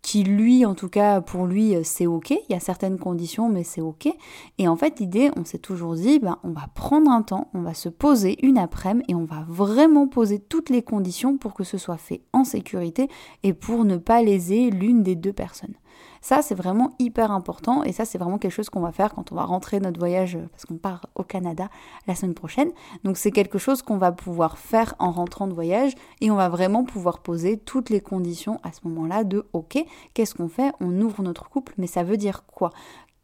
qui 0.01 0.23
lui, 0.23 0.65
en 0.65 0.73
tout 0.73 0.89
cas 0.89 1.21
pour 1.21 1.45
lui, 1.45 1.75
euh, 1.75 1.81
c'est 1.83 2.07
ok. 2.07 2.31
Il 2.31 2.51
y 2.51 2.55
a 2.55 2.59
certaines 2.59 2.97
conditions, 2.97 3.49
mais 3.49 3.63
c'est 3.63 3.81
ok. 3.81 4.09
Et 4.57 4.67
en 4.67 4.75
fait, 4.75 4.99
l'idée, 4.99 5.31
on 5.37 5.45
s'est 5.45 5.59
toujours 5.59 5.95
dit, 5.95 6.19
ben, 6.19 6.37
on 6.43 6.51
va 6.51 6.67
prendre 6.73 7.11
un 7.11 7.21
temps, 7.21 7.49
on 7.53 7.61
va 7.61 7.73
se 7.73 7.89
poser 7.89 8.43
une 8.45 8.57
après-midi 8.57 9.05
et 9.09 9.15
on 9.15 9.25
va 9.25 9.45
vraiment 9.47 10.07
poser 10.07 10.39
toutes 10.39 10.69
les 10.69 10.81
conditions 10.81 11.37
pour 11.37 11.53
que 11.53 11.63
ce 11.63 11.77
soit 11.77 11.97
fait 11.97 12.21
en 12.33 12.43
sécurité 12.43 13.09
et 13.43 13.53
pour 13.53 13.85
ne 13.85 13.97
pas 13.97 14.21
léser 14.23 14.69
l'une 14.69 15.03
des 15.03 15.15
deux 15.15 15.33
personnes. 15.33 15.75
Ça, 16.21 16.41
c'est 16.41 16.55
vraiment 16.55 16.93
hyper 16.99 17.31
important 17.31 17.83
et 17.83 17.91
ça, 17.91 18.05
c'est 18.05 18.17
vraiment 18.17 18.37
quelque 18.37 18.51
chose 18.51 18.69
qu'on 18.69 18.79
va 18.79 18.91
faire 18.91 19.13
quand 19.13 19.31
on 19.31 19.35
va 19.35 19.43
rentrer 19.43 19.79
notre 19.79 19.99
voyage 19.99 20.35
euh, 20.35 20.47
parce 20.51 20.65
qu'on 20.65 20.77
part 20.77 21.07
au 21.15 21.23
Canada 21.23 21.67
la 22.07 22.15
semaine 22.15 22.35
prochaine. 22.35 22.71
Donc, 23.03 23.17
c'est 23.17 23.31
quelque 23.31 23.57
chose 23.57 23.81
qu'on 23.81 23.97
va 23.97 24.11
pouvoir 24.11 24.57
faire 24.57 24.93
en 24.99 25.11
rentrant 25.11 25.47
de 25.47 25.53
voyage 25.53 25.93
et 26.21 26.29
on 26.29 26.35
va 26.35 26.47
vraiment 26.47 26.83
pouvoir 26.83 27.19
poser 27.19 27.57
toutes 27.57 27.89
les 27.89 28.01
conditions 28.01 28.59
à 28.63 28.71
ce 28.71 28.81
moment-là 28.87 29.23
de 29.23 29.47
OK, 29.53 29.83
qu'est-ce 30.13 30.35
qu'on 30.35 30.47
fait? 30.47 30.71
On 30.79 31.01
ouvre 31.01 31.23
notre 31.23 31.49
couple, 31.49 31.73
mais 31.77 31.87
ça 31.87 32.03
veut 32.03 32.17
dire 32.17 32.45
quoi? 32.45 32.69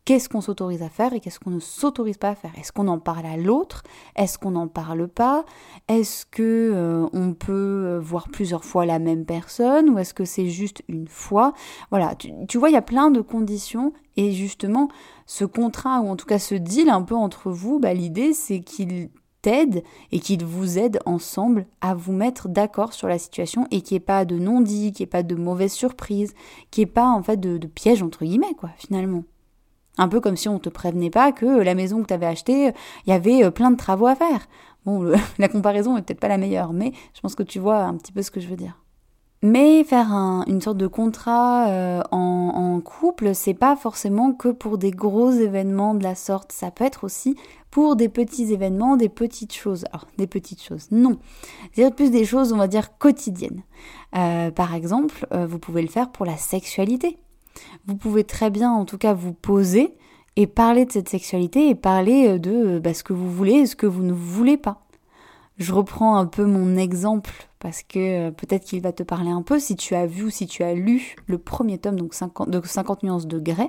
Qu'est-ce 0.08 0.30
qu'on 0.30 0.40
s'autorise 0.40 0.84
à 0.84 0.90
faire 0.90 1.12
et 1.12 1.20
qu'est-ce 1.20 1.38
qu'on 1.38 1.50
ne 1.50 1.60
s'autorise 1.60 2.18
pas 2.18 2.30
à 2.30 2.36
faire? 2.36 2.54
Est-ce 2.58 2.72
qu'on 2.72 2.88
en 2.88 2.98
parle 2.98 3.26
à 3.26 3.36
l'autre? 3.36 3.84
Est-ce 4.16 4.38
qu'on 4.38 4.52
n'en 4.52 4.70
parle 4.70 5.10
pas? 5.10 5.44
Est-ce 5.90 6.26
que 6.26 6.72
euh, 6.74 7.10
on 7.12 7.34
peut 7.34 7.52
euh, 7.52 8.00
voir 8.00 8.30
plusieurs 8.30 8.64
fois 8.64 8.86
la 8.86 9.00
même 9.00 9.26
personne? 9.26 9.90
Ou 9.90 10.00
est-ce 10.00 10.14
que 10.14 10.24
c'est 10.24 10.48
juste 10.48 10.82
une 10.88 11.10
fois? 11.10 11.52
Voilà, 11.90 12.16
tu, 12.16 12.58
vois, 12.58 12.70
il 12.70 12.74
y 12.74 12.78
a 12.78 12.82
plein 12.82 13.12
de 13.12 13.20
conditions 13.20 13.92
et 14.16 14.32
justement, 14.32 14.88
ce 15.26 15.44
contrat 15.44 16.00
ou 16.00 16.08
en 16.08 16.16
tout 16.16 16.26
cas 16.26 16.40
ce 16.40 16.56
deal 16.56 16.90
un 16.90 17.02
peu 17.02 17.16
entre 17.16 17.52
vous, 17.52 17.78
bah, 17.78 17.94
l'idée 17.94 18.32
c'est 18.32 18.62
qu'il 18.62 19.10
t'aide 19.42 19.84
et 20.14 20.22
qu'il 20.22 20.46
vous 20.46 20.80
aide 20.80 21.02
ensemble 21.06 21.66
à 21.82 21.94
vous 21.94 22.14
mettre 22.14 22.48
d'accord 22.48 22.94
sur 22.94 23.10
la 23.10 23.20
situation 23.20 23.68
et 23.72 23.82
qu'il 23.82 23.96
n'y 23.96 23.98
ait 23.98 24.06
pas 24.06 24.24
de 24.24 24.40
non-dit, 24.40 24.94
qu'il 24.94 25.04
n'y 25.04 25.10
ait 25.10 25.12
pas 25.12 25.24
de 25.24 25.36
mauvaise 25.36 25.74
surprise, 25.74 26.34
qu'il 26.72 26.86
n'y 26.86 26.90
ait 26.90 26.94
pas 26.94 27.10
en 27.10 27.22
fait 27.22 27.42
de, 27.42 27.58
de 27.58 27.68
piège 27.68 28.02
entre 28.02 28.24
guillemets 28.24 28.56
quoi 28.58 28.70
finalement. 28.78 29.26
Un 29.98 30.08
peu 30.08 30.20
comme 30.20 30.38
si 30.38 30.48
on 30.48 30.60
te 30.60 30.70
prévenait 30.70 31.10
pas 31.10 31.32
que 31.32 31.46
la 31.46 31.76
maison 31.76 32.02
que 32.02 32.08
tu 32.08 32.14
avais 32.14 32.26
achetée, 32.26 32.72
il 33.06 33.10
y 33.10 33.14
avait 33.14 33.44
euh, 33.44 33.52
plein 33.52 33.72
de 33.72 33.78
travaux 33.78 34.08
à 34.08 34.16
faire. 34.16 34.48
Bon, 34.86 35.12
la 35.38 35.48
comparaison 35.48 35.98
est 35.98 36.02
peut-être 36.02 36.20
pas 36.20 36.28
la 36.28 36.38
meilleure, 36.38 36.74
mais 36.74 36.94
je 37.14 37.22
pense 37.22 37.36
que 37.36 37.44
tu 37.44 37.60
vois 37.60 37.80
un 37.84 37.96
petit 37.96 38.12
peu 38.12 38.22
ce 38.22 38.32
que 38.32 38.40
je 38.40 38.48
veux 38.48 38.56
dire. 38.56 38.78
Mais 39.44 39.84
faire 39.84 40.12
une 40.48 40.62
sorte 40.62 40.78
de 40.78 40.88
contrat 40.88 41.68
euh, 41.68 42.02
en, 42.12 42.82
couple, 42.82 43.36
c'est 43.36 43.54
pas 43.54 43.76
forcément 43.76 44.34
que 44.34 44.50
pour 44.50 44.80
des 44.80 44.90
gros 44.90 45.32
événements 45.32 45.94
de 45.94 46.04
la 46.04 46.16
sorte. 46.16 46.52
Ça 46.52 46.72
peut 46.72 46.84
être 46.84 47.04
aussi 47.04 47.36
pour 47.70 47.96
des 47.96 48.10
petits 48.10 48.52
événements, 48.52 48.98
des 48.98 49.10
petites 49.10 49.54
choses. 49.54 49.86
Alors, 49.92 50.08
des 50.18 50.26
petites 50.26 50.64
choses, 50.64 50.88
non. 50.90 51.18
C'est 51.74 51.94
plus 51.96 52.10
des 52.10 52.26
choses, 52.26 52.52
on 52.52 52.58
va 52.58 52.68
dire, 52.68 52.98
quotidiennes. 52.98 53.62
Euh, 54.16 54.50
par 54.50 54.74
exemple, 54.74 55.28
vous 55.32 55.60
pouvez 55.60 55.84
le 55.84 55.88
faire 55.88 56.12
pour 56.12 56.26
la 56.26 56.38
sexualité 56.38 57.20
vous 57.86 57.96
pouvez 57.96 58.24
très 58.24 58.50
bien 58.50 58.72
en 58.72 58.86
tout 58.86 58.98
cas 58.98 59.14
vous 59.14 59.34
poser 59.34 59.96
et 60.36 60.48
parler 60.48 60.86
de 60.86 60.92
cette 60.92 61.10
sexualité 61.10 61.70
et 61.70 61.76
parler 61.76 62.28
euh, 62.28 62.40
de 62.40 62.52
euh, 62.52 62.80
bah, 62.80 62.94
ce 62.94 63.04
que 63.04 63.14
vous 63.14 63.32
voulez 63.32 63.54
et 63.54 63.66
ce 63.66 63.76
que 63.76 63.88
vous 63.88 64.04
ne 64.04 64.14
voulez 64.14 64.58
pas. 64.58 64.86
Je 65.58 65.74
reprends 65.74 66.18
un 66.18 66.28
peu 66.28 66.46
mon 66.46 66.78
exemple 66.78 67.32
parce 67.68 67.84
que 67.84 68.00
euh, 68.28 68.32
peut-être 68.32 68.64
qu'il 68.64 68.80
va 68.80 68.94
te 68.94 69.04
parler 69.04 69.30
un 69.30 69.42
peu 69.42 69.60
si 69.60 69.76
tu 69.76 69.94
as 69.94 70.06
vu 70.06 70.24
ou 70.24 70.30
si 70.30 70.48
tu 70.48 70.64
as 70.64 70.74
lu 70.74 71.18
le 71.26 71.38
premier 71.38 71.78
tome 71.78 71.98
donc 71.98 72.14
50, 72.14 72.50
de 72.50 72.62
50 72.66 73.04
nuances 73.04 73.28
de 73.28 73.40
Grey 73.40 73.68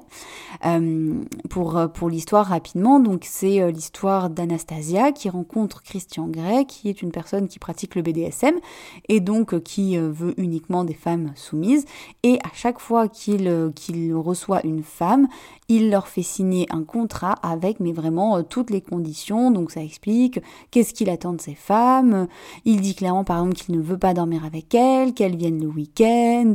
euh, 0.64 1.14
pour, 1.50 1.76
euh, 1.76 1.88
pour 1.88 2.08
l'histoire 2.08 2.46
rapidement. 2.46 3.00
Donc 3.00 3.24
c'est 3.24 3.72
l'histoire 3.72 4.30
d'Anastasia 4.30 5.10
qui 5.10 5.28
rencontre 5.28 5.82
Christian 5.82 6.28
Grey 6.28 6.64
qui 6.64 6.88
est 6.88 7.02
une 7.02 7.10
personne 7.10 7.48
qui 7.48 7.58
pratique 7.58 7.96
le 7.96 8.02
BDSM 8.02 8.54
et 9.08 9.18
donc 9.18 9.60
qui 9.64 9.98
veut 9.98 10.34
uniquement 10.36 10.84
des 10.84 10.94
femmes 10.94 11.32
soumises. 11.34 11.84
Et 12.22 12.38
à 12.44 12.54
chaque 12.54 12.78
fois 12.78 13.08
qu'il 13.08 13.72
qu'il 13.74 14.14
reçoit 14.14 14.64
une 14.64 14.84
femme 14.84 15.26
il 15.70 15.90
leur 15.90 16.08
fait 16.08 16.22
signer 16.22 16.66
un 16.70 16.82
contrat 16.82 17.34
avec 17.42 17.78
mais 17.80 17.92
vraiment 17.92 18.42
toutes 18.42 18.70
les 18.70 18.80
conditions. 18.80 19.50
Donc 19.50 19.72
ça 19.72 19.82
explique 19.82 20.40
qu'est-ce 20.70 20.94
qu'il 20.94 21.10
attend 21.10 21.32
de 21.32 21.40
ces 21.40 21.54
femmes. 21.54 22.28
Il 22.64 22.80
dit 22.80 22.94
clairement 22.94 23.24
par 23.24 23.38
exemple 23.38 23.56
qu'il 23.56 23.76
ne 23.76 23.87
veut 23.88 23.98
pas 23.98 24.14
dormir 24.14 24.44
avec 24.44 24.74
elles, 24.74 25.14
qu'elles 25.14 25.36
viennent 25.36 25.60
le 25.60 25.68
week-end. 25.68 26.54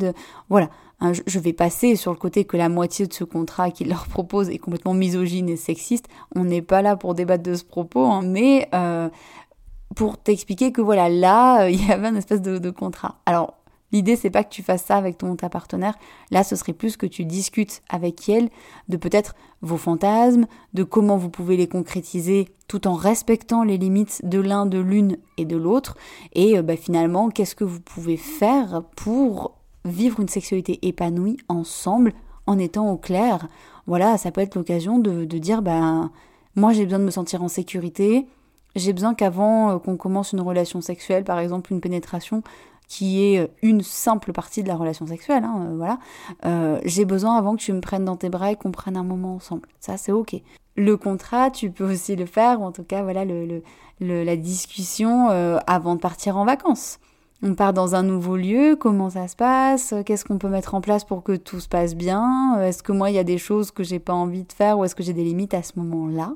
Voilà. 0.49 0.69
Hein, 0.99 1.11
je 1.27 1.39
vais 1.39 1.51
passer 1.51 1.97
sur 1.97 2.11
le 2.11 2.17
côté 2.17 2.45
que 2.45 2.55
la 2.55 2.69
moitié 2.69 3.07
de 3.07 3.13
ce 3.13 3.25
contrat 3.25 3.71
qu'il 3.71 3.89
leur 3.89 4.07
propose 4.07 4.49
est 4.49 4.57
complètement 4.57 4.93
misogyne 4.93 5.49
et 5.49 5.57
sexiste. 5.57 6.07
On 6.33 6.45
n'est 6.45 6.61
pas 6.61 6.81
là 6.81 6.95
pour 6.95 7.13
débattre 7.13 7.43
de 7.43 7.55
ce 7.55 7.65
propos, 7.65 8.05
hein, 8.05 8.21
mais 8.23 8.69
euh, 8.73 9.09
pour 9.95 10.17
t'expliquer 10.17 10.71
que 10.71 10.81
voilà, 10.81 11.09
là, 11.09 11.67
il 11.69 11.85
y 11.85 11.91
avait 11.91 12.07
un 12.07 12.15
espèce 12.15 12.41
de, 12.41 12.57
de 12.57 12.69
contrat. 12.69 13.15
Alors, 13.25 13.55
L'idée, 13.93 14.15
c'est 14.15 14.31
pas 14.31 14.43
que 14.43 14.50
tu 14.50 14.63
fasses 14.63 14.83
ça 14.83 14.97
avec 14.97 15.19
ton 15.19 15.35
ta 15.35 15.50
partenaire. 15.50 15.95
Là, 16.31 16.43
ce 16.43 16.55
serait 16.55 16.73
plus 16.73 16.97
que 16.97 17.05
tu 17.05 17.25
discutes 17.25 17.83
avec 17.89 18.27
elle 18.27 18.50
de 18.89 18.97
peut-être 18.97 19.35
vos 19.62 19.77
fantasmes, 19.77 20.47
de 20.73 20.83
comment 20.83 21.15
vous 21.15 21.29
pouvez 21.29 21.55
les 21.55 21.67
concrétiser 21.67 22.50
tout 22.67 22.88
en 22.88 22.95
respectant 22.95 23.63
les 23.63 23.77
limites 23.77 24.21
de 24.27 24.39
l'un, 24.39 24.65
de 24.65 24.79
l'une 24.79 25.17
et 25.38 25.45
de 25.45 25.55
l'autre. 25.55 25.95
Et 26.33 26.57
euh, 26.57 26.63
bah, 26.63 26.75
finalement, 26.75 27.29
qu'est-ce 27.29 27.55
que 27.55 27.63
vous 27.63 27.79
pouvez 27.79 28.17
faire 28.17 28.83
pour 28.95 29.55
vivre 29.85 30.19
une 30.19 30.27
sexualité 30.27 30.79
épanouie 30.81 31.38
ensemble 31.47 32.13
en 32.47 32.57
étant 32.57 32.89
au 32.89 32.97
clair? 32.97 33.47
Voilà, 33.85 34.17
ça 34.17 34.31
peut 34.31 34.41
être 34.41 34.55
l'occasion 34.55 34.97
de, 34.97 35.23
de 35.25 35.38
dire, 35.38 35.62
ben, 35.62 36.12
moi 36.55 36.73
j'ai 36.73 36.85
besoin 36.85 37.00
de 37.00 37.05
me 37.05 37.12
sentir 37.12 37.43
en 37.43 37.47
sécurité. 37.47 38.25
J'ai 38.75 38.91
besoin 38.91 39.13
qu'avant 39.13 39.69
euh, 39.69 39.77
qu'on 39.77 39.97
commence 39.97 40.31
une 40.33 40.41
relation 40.41 40.81
sexuelle, 40.81 41.23
par 41.23 41.38
exemple 41.38 41.71
une 41.71 41.81
pénétration, 41.81 42.41
qui 42.93 43.23
est 43.23 43.39
euh, 43.39 43.47
une 43.63 43.81
simple 43.81 44.33
partie 44.33 44.62
de 44.62 44.67
la 44.67 44.75
relation 44.75 45.07
sexuelle, 45.07 45.43
hein, 45.43 45.65
euh, 45.65 45.75
voilà, 45.75 45.97
euh, 46.45 46.79
j'ai 46.85 47.05
besoin 47.05 47.35
avant 47.38 47.55
que 47.55 47.62
tu 47.62 47.73
me 47.73 47.81
prennes 47.81 48.05
dans 48.05 48.17
tes 48.17 48.29
bras 48.29 48.51
et 48.51 48.55
qu'on 48.55 48.71
prenne 48.71 48.97
un 48.97 49.03
moment 49.03 49.33
ensemble. 49.33 49.67
Ça, 49.79 49.97
c'est 49.97 50.12
ok. 50.12 50.35
Le 50.75 50.95
contrat, 50.95 51.50
tu 51.50 51.71
peux 51.71 51.91
aussi 51.91 52.15
le 52.15 52.27
faire, 52.27 52.62
ou 52.62 52.65
en 52.65 52.71
tout 52.71 52.83
cas, 52.83 53.01
voilà, 53.01 53.25
le, 53.25 53.63
la 54.00 54.35
discussion 54.35 55.27
avant 55.67 55.95
de 55.95 56.00
partir 56.00 56.38
en 56.38 56.45
vacances. 56.45 57.00
On 57.41 57.55
part 57.55 57.73
dans 57.73 57.95
un 57.95 58.03
nouveau 58.03 58.35
lieu, 58.35 58.75
comment 58.75 59.09
ça 59.12 59.27
se 59.27 59.35
passe, 59.35 59.93
qu'est-ce 60.05 60.25
qu'on 60.25 60.38
peut 60.38 60.50
mettre 60.50 60.75
en 60.75 60.81
place 60.81 61.03
pour 61.03 61.23
que 61.23 61.35
tout 61.35 61.59
se 61.59 61.67
passe 61.67 61.95
bien, 61.95 62.59
est-ce 62.62 62.81
que 62.81 62.91
moi 62.91 63.12
il 63.12 63.15
y 63.15 63.19
a 63.19 63.23
des 63.23 63.38
choses 63.38 63.69
que 63.71 63.83
j'ai 63.83 64.00
pas 64.00 64.13
envie 64.13 64.43
de 64.43 64.53
faire 64.53 64.79
ou 64.79 64.85
est-ce 64.85 64.95
que 64.95 65.03
j'ai 65.03 65.13
des 65.13 65.23
limites 65.23 65.53
à 65.53 65.62
ce 65.62 65.73
moment-là? 65.77 66.33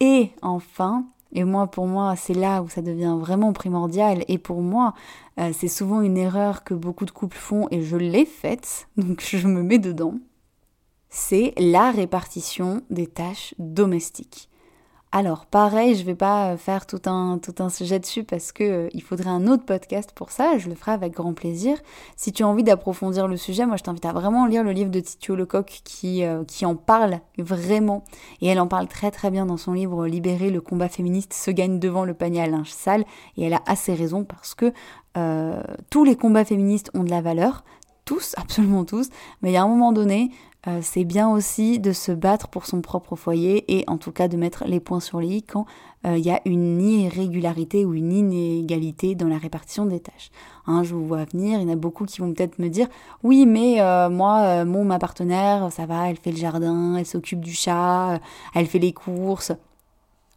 Et 0.00 0.30
enfin, 0.42 1.04
et 1.32 1.44
moi, 1.44 1.66
pour 1.66 1.86
moi, 1.86 2.14
c'est 2.16 2.34
là 2.34 2.62
où 2.62 2.68
ça 2.68 2.82
devient 2.82 3.16
vraiment 3.18 3.52
primordial. 3.52 4.24
Et 4.28 4.38
pour 4.38 4.60
moi, 4.60 4.94
euh, 5.40 5.50
c'est 5.56 5.68
souvent 5.68 6.02
une 6.02 6.18
erreur 6.18 6.62
que 6.62 6.74
beaucoup 6.74 7.06
de 7.06 7.10
couples 7.10 7.36
font, 7.36 7.68
et 7.70 7.82
je 7.82 7.96
l'ai 7.96 8.26
faite, 8.26 8.88
donc 8.96 9.22
je 9.22 9.46
me 9.46 9.62
mets 9.62 9.78
dedans. 9.78 10.14
C'est 11.08 11.54
la 11.58 11.90
répartition 11.90 12.82
des 12.90 13.06
tâches 13.06 13.54
domestiques. 13.58 14.48
Alors, 15.14 15.44
pareil, 15.44 15.94
je 15.94 16.04
vais 16.04 16.14
pas 16.14 16.56
faire 16.56 16.86
tout 16.86 17.02
un, 17.04 17.36
tout 17.36 17.62
un 17.62 17.68
sujet 17.68 17.98
dessus 17.98 18.24
parce 18.24 18.50
que 18.50 18.64
euh, 18.64 18.88
il 18.94 19.02
faudrait 19.02 19.28
un 19.28 19.46
autre 19.46 19.66
podcast 19.66 20.10
pour 20.14 20.30
ça. 20.30 20.56
Je 20.56 20.70
le 20.70 20.74
ferai 20.74 20.92
avec 20.92 21.12
grand 21.12 21.34
plaisir. 21.34 21.76
Si 22.16 22.32
tu 22.32 22.44
as 22.44 22.48
envie 22.48 22.62
d'approfondir 22.62 23.28
le 23.28 23.36
sujet, 23.36 23.66
moi, 23.66 23.76
je 23.76 23.82
t'invite 23.82 24.06
à 24.06 24.14
vraiment 24.14 24.46
lire 24.46 24.64
le 24.64 24.72
livre 24.72 24.90
de 24.90 25.00
Titio 25.00 25.36
Lecoq 25.36 25.82
qui, 25.84 26.24
euh, 26.24 26.44
qui 26.44 26.64
en 26.64 26.76
parle 26.76 27.20
vraiment. 27.36 28.04
Et 28.40 28.46
elle 28.46 28.58
en 28.58 28.68
parle 28.68 28.88
très 28.88 29.10
très 29.10 29.30
bien 29.30 29.44
dans 29.44 29.58
son 29.58 29.74
livre 29.74 30.06
Libérer 30.06 30.48
le 30.48 30.62
combat 30.62 30.88
féministe 30.88 31.34
se 31.34 31.50
gagne 31.50 31.78
devant 31.78 32.06
le 32.06 32.14
panier 32.14 32.40
à 32.40 32.46
linge 32.46 32.70
sale. 32.70 33.04
Et 33.36 33.44
elle 33.44 33.54
a 33.54 33.62
assez 33.66 33.92
raison 33.92 34.24
parce 34.24 34.54
que 34.54 34.72
euh, 35.18 35.62
tous 35.90 36.04
les 36.04 36.16
combats 36.16 36.46
féministes 36.46 36.90
ont 36.94 37.04
de 37.04 37.10
la 37.10 37.20
valeur 37.20 37.64
tous, 38.12 38.34
absolument 38.36 38.84
tous, 38.84 39.08
mais 39.40 39.50
il 39.50 39.54
y 39.54 39.56
a 39.56 39.62
un 39.62 39.68
moment 39.68 39.92
donné, 39.92 40.30
euh, 40.68 40.78
c'est 40.80 41.04
bien 41.04 41.28
aussi 41.28 41.80
de 41.80 41.92
se 41.92 42.12
battre 42.12 42.46
pour 42.48 42.66
son 42.66 42.82
propre 42.82 43.16
foyer 43.16 43.64
et 43.76 43.84
en 43.88 43.96
tout 43.96 44.12
cas 44.12 44.28
de 44.28 44.36
mettre 44.36 44.64
les 44.64 44.78
points 44.78 45.00
sur 45.00 45.20
les 45.20 45.28
i 45.28 45.42
quand 45.42 45.66
euh, 46.06 46.16
il 46.16 46.24
y 46.24 46.30
a 46.30 46.40
une 46.44 46.80
irrégularité 46.80 47.84
ou 47.84 47.94
une 47.94 48.12
inégalité 48.12 49.16
dans 49.16 49.26
la 49.26 49.38
répartition 49.38 49.86
des 49.86 49.98
tâches. 49.98 50.30
Hein, 50.66 50.84
je 50.84 50.94
vous 50.94 51.04
vois 51.04 51.24
venir, 51.24 51.58
il 51.58 51.66
y 51.66 51.70
en 51.70 51.72
a 51.72 51.76
beaucoup 51.76 52.04
qui 52.04 52.20
vont 52.20 52.32
peut-être 52.32 52.60
me 52.60 52.68
dire 52.68 52.86
oui 53.24 53.44
mais 53.44 53.80
euh, 53.80 54.08
moi 54.08 54.64
mon 54.64 54.84
ma 54.84 55.00
partenaire 55.00 55.72
ça 55.72 55.86
va, 55.86 56.08
elle 56.10 56.16
fait 56.16 56.30
le 56.30 56.36
jardin, 56.36 56.96
elle 56.96 57.06
s'occupe 57.06 57.40
du 57.40 57.54
chat, 57.54 58.20
elle 58.54 58.66
fait 58.66 58.78
les 58.78 58.92
courses. 58.92 59.52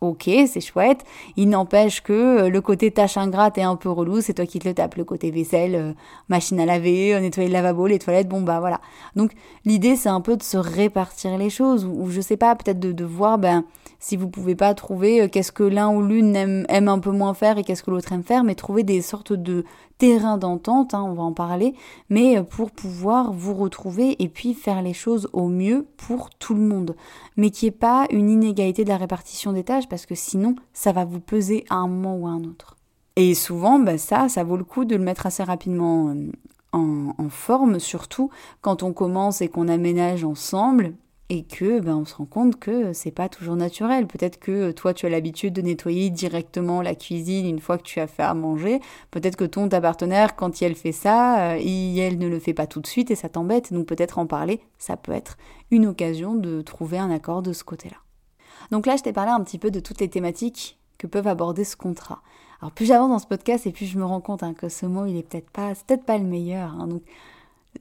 Ok, 0.01 0.29
c'est 0.47 0.59
chouette. 0.59 1.05
Il 1.37 1.47
n'empêche 1.47 2.01
que 2.01 2.11
euh, 2.11 2.49
le 2.49 2.59
côté 2.59 2.91
tâche 2.91 3.15
ingrate 3.15 3.57
est 3.57 3.63
un 3.63 3.77
peu 3.77 3.89
relou. 3.89 4.19
C'est 4.19 4.33
toi 4.33 4.45
qui 4.45 4.59
te 4.59 4.67
le 4.67 4.73
tapes. 4.73 4.95
Le 4.95 5.05
côté 5.05 5.31
vaisselle, 5.31 5.75
euh, 5.75 5.93
machine 6.27 6.59
à 6.59 6.65
laver, 6.65 7.15
euh, 7.15 7.21
nettoyer 7.21 7.47
le 7.47 7.53
lavabo, 7.53 7.87
les 7.87 7.97
toilettes. 7.97 8.27
Bon, 8.27 8.41
bah 8.41 8.59
voilà. 8.59 8.81
Donc, 9.15 9.31
l'idée, 9.63 9.95
c'est 9.95 10.09
un 10.09 10.19
peu 10.19 10.35
de 10.35 10.43
se 10.43 10.57
répartir 10.57 11.37
les 11.37 11.49
choses. 11.49 11.85
Ou, 11.85 12.09
je 12.09 12.19
sais 12.19 12.35
pas, 12.35 12.55
peut-être 12.55 12.79
de, 12.79 13.05
voir, 13.05 13.37
ben, 13.37 13.63
si 13.99 14.17
vous 14.17 14.27
pouvez 14.27 14.55
pas 14.55 14.73
trouver 14.73 15.29
qu'est-ce 15.29 15.53
que 15.53 15.63
l'un 15.63 15.89
ou 15.89 16.01
l'une 16.01 16.35
aime, 16.35 16.65
aime, 16.67 16.89
un 16.89 16.99
peu 16.99 17.11
moins 17.11 17.33
faire 17.33 17.57
et 17.57 17.63
qu'est-ce 17.63 17.81
que 17.81 17.91
l'autre 17.91 18.11
aime 18.11 18.23
faire, 18.23 18.43
mais 18.43 18.55
trouver 18.55 18.83
des 18.83 19.01
sortes 19.01 19.31
de 19.31 19.63
terrains 19.97 20.37
d'entente, 20.37 20.93
hein, 20.93 21.03
on 21.03 21.13
va 21.13 21.23
en 21.23 21.33
parler, 21.33 21.73
mais 22.09 22.37
euh, 22.37 22.43
pour 22.43 22.71
pouvoir 22.71 23.31
vous 23.31 23.53
retrouver 23.53 24.21
et 24.21 24.29
puis 24.29 24.53
faire 24.53 24.81
les 24.81 24.93
choses 24.93 25.29
au 25.33 25.47
mieux 25.47 25.85
pour 25.97 26.29
tout 26.31 26.53
le 26.53 26.61
monde. 26.61 26.95
Mais 27.37 27.49
qu'il 27.49 27.67
n'y 27.67 27.75
ait 27.75 27.79
pas 27.79 28.07
une 28.09 28.29
inégalité 28.29 28.83
de 28.83 28.89
la 28.89 28.97
répartition 28.97 29.53
des 29.53 29.63
tâches, 29.63 29.87
parce 29.87 30.05
que 30.05 30.15
sinon, 30.15 30.55
ça 30.73 30.91
va 30.91 31.05
vous 31.05 31.19
peser 31.19 31.65
à 31.69 31.75
un 31.75 31.87
moment 31.87 32.17
ou 32.17 32.27
à 32.27 32.31
un 32.31 32.43
autre. 32.43 32.75
Et 33.15 33.33
souvent, 33.33 33.79
bah 33.79 33.97
ça, 33.97 34.27
ça 34.27 34.43
vaut 34.43 34.57
le 34.57 34.65
coup 34.65 34.83
de 34.83 34.95
le 34.95 35.03
mettre 35.03 35.25
assez 35.25 35.43
rapidement 35.43 36.09
euh, 36.09 36.31
en, 36.73 37.13
en 37.17 37.29
forme, 37.29 37.79
surtout 37.79 38.29
quand 38.61 38.83
on 38.83 38.91
commence 38.91 39.41
et 39.41 39.47
qu'on 39.47 39.69
aménage 39.69 40.25
ensemble 40.25 40.93
et 41.29 41.43
que 41.43 41.79
ben, 41.79 41.95
on 41.95 42.05
se 42.05 42.15
rend 42.15 42.25
compte 42.25 42.59
que 42.59 42.93
c'est 42.93 43.11
pas 43.11 43.29
toujours 43.29 43.55
naturel. 43.55 44.05
Peut-être 44.07 44.39
que 44.39 44.71
toi 44.71 44.93
tu 44.93 45.05
as 45.05 45.09
l'habitude 45.09 45.53
de 45.53 45.61
nettoyer 45.61 46.09
directement 46.09 46.81
la 46.81 46.93
cuisine 46.93 47.47
une 47.47 47.59
fois 47.59 47.77
que 47.77 47.83
tu 47.83 47.99
as 47.99 48.07
fait 48.07 48.23
à 48.23 48.33
manger. 48.33 48.79
Peut-être 49.11 49.35
que 49.35 49.45
ton 49.45 49.67
ta 49.67 49.81
partenaire 49.81 50.35
quand 50.35 50.61
elle 50.61 50.75
fait 50.75 50.91
ça, 50.91 51.53
euh, 51.53 51.59
elle 51.59 52.19
ne 52.19 52.27
le 52.27 52.39
fait 52.39 52.53
pas 52.53 52.67
tout 52.67 52.79
de 52.79 52.87
suite 52.87 53.09
et 53.09 53.15
ça 53.15 53.29
t'embête. 53.29 53.73
Donc 53.73 53.87
peut-être 53.87 54.19
en 54.19 54.27
parler, 54.27 54.61
ça 54.77 54.97
peut 54.97 55.11
être 55.11 55.37
une 55.71 55.87
occasion 55.87 56.35
de 56.35 56.61
trouver 56.61 56.99
un 56.99 57.09
accord 57.09 57.41
de 57.41 57.53
ce 57.53 57.63
côté-là. 57.63 57.97
Donc 58.71 58.85
là, 58.85 58.95
je 58.95 59.03
t'ai 59.03 59.13
parlé 59.13 59.31
un 59.31 59.43
petit 59.43 59.59
peu 59.59 59.71
de 59.71 59.79
toutes 59.79 60.01
les 60.01 60.09
thématiques 60.09 60.79
que 60.97 61.07
peuvent 61.07 61.27
aborder 61.27 61.63
ce 61.63 61.75
contrat. 61.75 62.21
Alors 62.61 62.71
plus 62.71 62.85
j'avance 62.85 63.09
dans 63.09 63.19
ce 63.19 63.27
podcast 63.27 63.67
et 63.67 63.71
plus 63.71 63.85
je 63.85 63.97
me 63.97 64.05
rends 64.05 64.21
compte 64.21 64.43
hein, 64.43 64.53
que 64.53 64.69
ce 64.69 64.85
mot 64.85 65.05
il 65.05 65.17
est 65.17 65.23
peut-être 65.23 65.49
pas, 65.49 65.73
peut-être 65.87 66.05
le 66.17 66.25
meilleur. 66.25 66.73
Hein. 66.79 66.89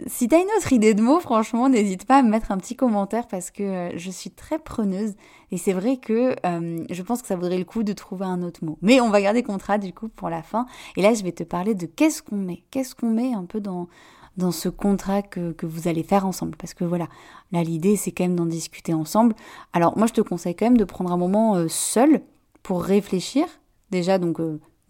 Si 0.07 0.29
t'as 0.29 0.39
une 0.39 0.49
autre 0.59 0.73
idée 0.73 0.95
de 0.95 1.03
mots, 1.03 1.21
franchement, 1.21 1.69
n'hésite 1.69 2.05
pas 2.05 2.19
à 2.19 2.23
me 2.23 2.29
mettre 2.29 2.51
un 2.53 2.59
petit 2.59 2.77
commentaire 2.77 3.27
parce 3.27 3.51
que 3.51 3.63
euh, 3.63 3.99
je 3.99 4.11
suis 4.11 4.31
très 4.31 4.59
preneuse 4.59 5.15
et 5.51 5.57
c'est 5.57 5.73
vrai 5.73 5.97
que 5.97 6.35
euh, 6.45 6.85
je 6.91 7.03
pense 7.03 7.23
que 7.23 7.29
ça 7.29 7.37
vaudrait 7.37 7.59
le 7.59 7.65
coup 7.65 7.83
de 7.83 7.93
trouver 7.93 8.27
un 8.27 8.43
autre 8.43 8.65
mot. 8.65 8.79
Mais 8.83 9.01
on 9.01 9.11
va 9.11 9.21
garder 9.21 9.43
contrat 9.43 9.79
du 9.79 9.93
coup 9.93 10.09
pour 10.09 10.31
la 10.31 10.43
fin. 10.43 10.67
Et 10.97 11.03
là, 11.03 11.15
je 11.15 11.23
vais 11.23 11.33
te 11.33 11.45
parler 11.45 11.75
de 11.75 11.87
qu'est-ce 11.87 12.23
qu'on 12.23 12.37
met, 12.37 12.65
qu'est-ce 12.71 12.95
qu'on 12.95 13.11
met 13.11 13.33
un 13.33 13.45
peu 13.45 13.61
dans 13.61 13.89
dans 14.37 14.51
ce 14.51 14.69
contrat 14.69 15.23
que, 15.23 15.53
que 15.53 15.65
vous 15.65 15.87
allez 15.87 16.03
faire 16.03 16.27
ensemble? 16.27 16.57
Parce 16.57 16.75
que 16.75 16.85
voilà, 16.85 17.07
là 17.53 17.63
l'idée 17.63 17.95
c'est 17.95 18.11
quand 18.11 18.25
même 18.25 18.35
d'en 18.35 18.47
discuter 18.47 18.93
ensemble. 18.93 19.35
Alors 19.73 19.97
moi 19.97 20.09
je 20.09 20.13
te 20.13 20.21
conseille 20.21 20.57
quand 20.57 20.67
même 20.67 20.77
de 20.77 20.85
prendre 20.85 21.13
un 21.13 21.17
moment 21.17 21.55
euh, 21.55 21.69
seul 21.69 22.21
pour 22.63 22.83
réfléchir. 22.83 23.47
Déjà 23.91 24.19
donc 24.19 24.41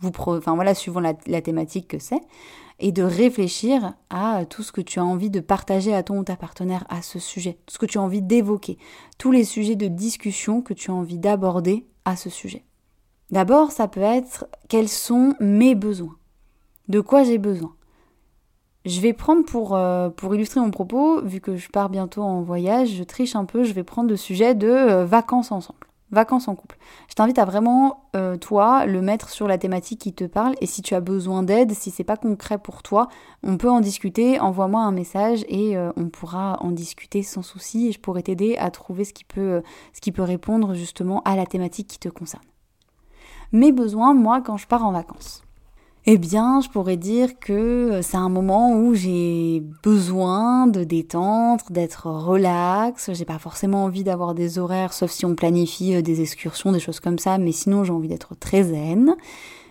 enfin 0.08 0.54
voilà, 0.54 0.75
suivant 0.75 1.00
la, 1.00 1.14
thématique 1.14 1.88
que 1.88 1.99
c'est 1.99 2.20
et 2.80 2.90
de 2.90 3.02
réfléchir 3.02 3.94
à 4.11 4.44
tout 4.46 4.62
ce 4.62 4.73
que 4.73 4.80
tu 4.80 4.99
as 4.99 5.04
envie 5.04 5.30
de 5.30 5.40
partager 5.40 5.94
à 5.94 6.02
ton 6.02 6.18
ou 6.18 6.25
ta 6.25 6.37
partenaire 6.37 6.84
à 6.88 7.02
ce 7.02 7.18
sujet, 7.18 7.58
tout 7.66 7.75
ce 7.75 7.78
que 7.78 7.87
tu 7.87 7.99
as 7.99 8.02
envie 8.02 8.23
d'évoquer, 8.23 8.78
tous 9.16 9.30
les 9.30 9.44
sujets 9.44 9.76
de 9.76 9.87
discussion 9.87 10.61
que 10.61 10.75
tu 10.75 10.90
as 10.90 10.94
envie 10.94 11.18
d'aborder 11.18 11.87
à 12.04 12.16
ce 12.16 12.30
sujet. 12.30 12.64
D'abord, 13.30 13.70
ça 13.70 13.87
peut 13.88 14.00
être 14.00 14.46
quels 14.68 14.88
sont 14.88 15.34
mes 15.40 15.75
besoins, 15.75 16.16
de 16.88 17.00
quoi 17.00 17.23
j'ai 17.23 17.38
besoin? 17.38 17.75
Je 18.84 19.00
vais 19.00 19.14
prendre 19.14 19.44
pour, 19.46 19.75
euh, 19.75 20.11
pour 20.11 20.34
illustrer 20.34 20.61
mon 20.61 20.70
propos, 20.70 21.23
vu 21.23 21.40
que 21.40 21.56
je 21.56 21.70
pars 21.70 21.88
bientôt 21.88 22.23
en 22.23 22.42
voyage, 22.42 22.90
je 22.90 23.04
triche 23.04 23.34
un 23.34 23.46
peu, 23.46 23.64
je 23.64 23.73
vais 23.73 23.84
prendre 23.84 24.11
le 24.11 24.16
sujet 24.16 24.54
de 24.54 24.68
euh, 24.68 25.04
vacances 25.06 25.52
ensemble 25.52 25.87
vacances 26.11 26.49
en 26.49 26.54
couple. 26.54 26.76
Je 27.08 27.14
t'invite 27.14 27.38
à 27.38 27.44
vraiment, 27.44 28.08
euh, 28.16 28.37
toi, 28.37 28.87
le 28.87 29.00
mettre 29.02 29.30
sur 29.30 29.49
la 29.49 29.58
thématique 29.58 30.00
qui 30.00 30.12
te 30.12 30.25
parle. 30.25 30.54
Et 30.61 30.66
si 30.66 30.82
tu 30.82 30.94
as 30.94 31.00
besoin 31.00 31.42
d'aide, 31.42 31.73
si 31.73 31.90
c'est 31.90 32.04
pas 32.04 32.16
concret 32.16 32.58
pour 32.58 32.82
toi, 32.82 33.08
on 33.42 33.56
peut 33.56 33.70
en 33.70 33.80
discuter. 33.80 34.40
Envoie-moi 34.40 34.80
un 34.80 34.92
message 34.92 35.44
et 35.49 35.76
euh, 35.76 35.90
on 35.96 36.08
pourra 36.08 36.58
en 36.61 36.70
discuter 36.70 37.23
sans 37.23 37.42
souci. 37.42 37.88
Et 37.88 37.92
je 37.92 38.00
pourrai 38.00 38.23
t'aider 38.23 38.56
à 38.56 38.70
trouver 38.70 39.04
euh, 39.37 39.62
ce 39.92 40.00
qui 40.00 40.12
peut 40.12 40.23
répondre 40.23 40.75
justement 40.75 41.23
à 41.25 41.37
la 41.37 41.46
thématique 41.46 41.88
qui 41.88 41.99
te 41.99 42.08
concerne. 42.08 42.44
Mes 43.52 43.73
besoins, 43.73 44.14
moi, 44.14 44.40
quand 44.40 44.56
je 44.56 44.66
pars 44.66 44.84
en 44.84 44.92
vacances. 44.92 45.43
Eh 46.06 46.18
bien, 46.18 46.61
je 46.61 46.68
pourrais 46.68 46.99
dire 46.99 47.38
que 47.38 48.00
c'est 48.02 48.18
un 48.18 48.28
moment 48.28 48.76
où 48.76 48.94
j'ai 48.94 49.62
besoin 49.82 50.66
de 50.66 50.84
détente, 50.84 51.73
d'être 51.73 52.08
relax. 52.08 53.11
J'ai 53.14 53.25
pas 53.25 53.38
forcément 53.38 53.84
envie 53.84 54.04
d'avoir 54.04 54.34
des 54.34 54.58
horaires, 54.58 54.92
sauf 54.92 55.11
si 55.11 55.25
on 55.25 55.34
planifie 55.34 55.94
euh, 55.94 56.02
des 56.02 56.20
excursions, 56.20 56.73
des 56.73 56.80
choses 56.80 57.00
comme 57.00 57.18
ça. 57.18 57.38
Mais 57.38 57.52
sinon, 57.52 57.84
j'ai 57.84 57.92
envie 57.92 58.08
d'être 58.08 58.34
très 58.38 58.64
zen. 58.64 59.16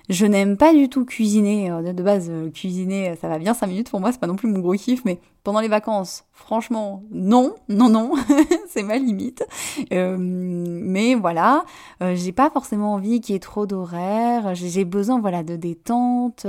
Je 0.10 0.26
n'aime 0.26 0.58
pas 0.58 0.74
du 0.74 0.90
tout 0.90 1.06
cuisiner. 1.06 1.72
Euh, 1.72 1.94
de 1.94 2.04
base, 2.04 2.30
euh, 2.30 2.50
cuisiner, 2.50 3.16
ça 3.22 3.30
va 3.30 3.40
bien 3.40 3.54
5 3.54 3.68
minutes 3.68 3.90
pour 3.90 4.02
moi, 4.02 4.12
c'est 4.12 4.20
pas 4.20 4.28
non 4.28 4.36
plus 4.36 4.50
mon 4.50 4.60
gros 4.60 4.74
kiff, 4.74 5.06
mais 5.06 5.20
pendant 5.46 5.62
les 5.62 5.70
vacances, 5.70 6.26
franchement, 6.32 7.04
non, 7.12 7.56
non, 7.70 7.88
non, 7.88 8.14
c'est 8.68 8.84
ma 8.84 8.98
limite. 8.98 9.46
Euh, 9.94 10.18
mais 10.20 11.16
voilà, 11.16 11.64
j'ai 12.02 12.32
pas 12.32 12.50
forcément 12.50 12.94
envie 12.94 13.22
qu'il 13.22 13.34
y 13.34 13.36
ait 13.36 13.40
trop 13.40 13.66
d'horaires, 13.66 14.56
j'ai 14.56 14.86
besoin 14.86 15.20
voilà 15.20 15.44
de 15.44 15.56
détente, 15.56 16.48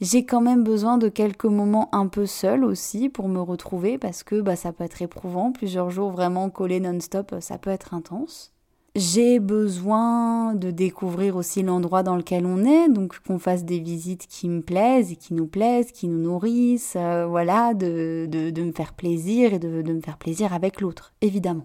j'ai 0.00 0.24
quand 0.24 0.40
même 0.40 0.64
besoin 0.64 0.98
de 0.98 1.08
quelques 1.08 1.44
moments 1.44 1.88
un 1.92 2.06
peu 2.08 2.26
seul 2.26 2.64
aussi 2.64 3.08
pour 3.08 3.28
me 3.28 3.40
retrouver 3.40 3.98
parce 3.98 4.22
que 4.22 4.40
bah, 4.40 4.56
ça 4.56 4.72
peut 4.72 4.84
être 4.84 5.02
éprouvant, 5.02 5.52
plusieurs 5.52 5.90
jours 5.90 6.10
vraiment 6.10 6.50
collés 6.50 6.80
non-stop, 6.80 7.36
ça 7.40 7.58
peut 7.58 7.70
être 7.70 7.94
intense. 7.94 8.51
J'ai 8.94 9.40
besoin 9.40 10.54
de 10.54 10.70
découvrir 10.70 11.36
aussi 11.36 11.62
l'endroit 11.62 12.02
dans 12.02 12.14
lequel 12.14 12.44
on 12.44 12.62
est, 12.62 12.90
donc 12.90 13.20
qu'on 13.26 13.38
fasse 13.38 13.64
des 13.64 13.78
visites 13.78 14.26
qui 14.26 14.50
me 14.50 14.60
plaisent 14.60 15.10
et 15.10 15.16
qui 15.16 15.32
nous 15.32 15.46
plaisent, 15.46 15.92
qui 15.92 16.08
nous 16.08 16.18
nourrissent, 16.18 16.96
euh, 16.96 17.24
voilà, 17.26 17.72
de, 17.72 18.28
de, 18.30 18.62
me 18.62 18.72
faire 18.72 18.92
plaisir 18.92 19.54
et 19.54 19.58
de, 19.58 19.80
de 19.80 19.92
me 19.94 20.02
faire 20.02 20.18
plaisir 20.18 20.52
avec 20.52 20.82
l'autre, 20.82 21.14
évidemment. 21.22 21.64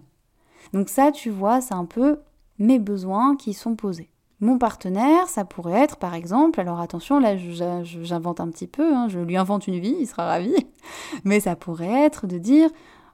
Donc 0.72 0.88
ça, 0.88 1.12
tu 1.12 1.28
vois, 1.28 1.60
c'est 1.60 1.74
un 1.74 1.84
peu 1.84 2.18
mes 2.58 2.78
besoins 2.78 3.36
qui 3.36 3.52
sont 3.52 3.76
posés. 3.76 4.08
Mon 4.40 4.56
partenaire, 4.56 5.28
ça 5.28 5.44
pourrait 5.44 5.82
être 5.82 5.96
par 5.96 6.14
exemple, 6.14 6.60
alors 6.60 6.80
attention, 6.80 7.18
là 7.18 7.36
j'invente 7.82 8.40
un 8.40 8.48
petit 8.48 8.68
peu, 8.68 8.94
hein, 8.94 9.08
je 9.08 9.18
lui 9.18 9.36
invente 9.36 9.66
une 9.66 9.80
vie, 9.80 9.96
il 10.00 10.06
sera 10.06 10.26
ravi, 10.26 10.54
mais 11.24 11.40
ça 11.40 11.56
pourrait 11.56 12.04
être 12.04 12.26
de 12.26 12.38
dire, 12.38 12.70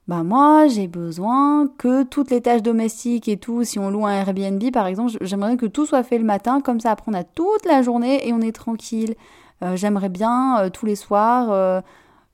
bah 0.07 0.23
moi 0.23 0.69
j'ai 0.69 0.87
besoin 0.87 1.67
que 1.79 2.03
toutes 2.03 2.31
les 2.31 2.43
tâches 2.43 2.63
domestiques 2.63 3.27
et 3.27 3.39
tout, 3.39 3.65
si 3.65 3.79
on 3.79 3.91
loue 3.91 4.05
un 4.05 4.13
Airbnb 4.13 4.63
par 4.71 4.87
exemple, 4.87 5.13
j'aimerais 5.23 5.57
que 5.57 5.65
tout 5.65 5.87
soit 5.87 6.03
fait 6.03 6.19
le 6.19 6.25
matin, 6.25 6.61
comme 6.61 6.79
ça 6.79 6.91
après 6.91 7.11
on 7.11 7.15
a 7.15 7.25
toute 7.25 7.65
la 7.65 7.81
journée 7.81 8.29
et 8.29 8.33
on 8.35 8.41
est 8.41 8.53
tranquille. 8.53 9.15
Euh, 9.63 9.77
j'aimerais 9.77 10.11
bien 10.11 10.59
euh, 10.61 10.69
tous 10.69 10.85
les 10.85 10.97
soirs 10.97 11.51
euh, 11.51 11.81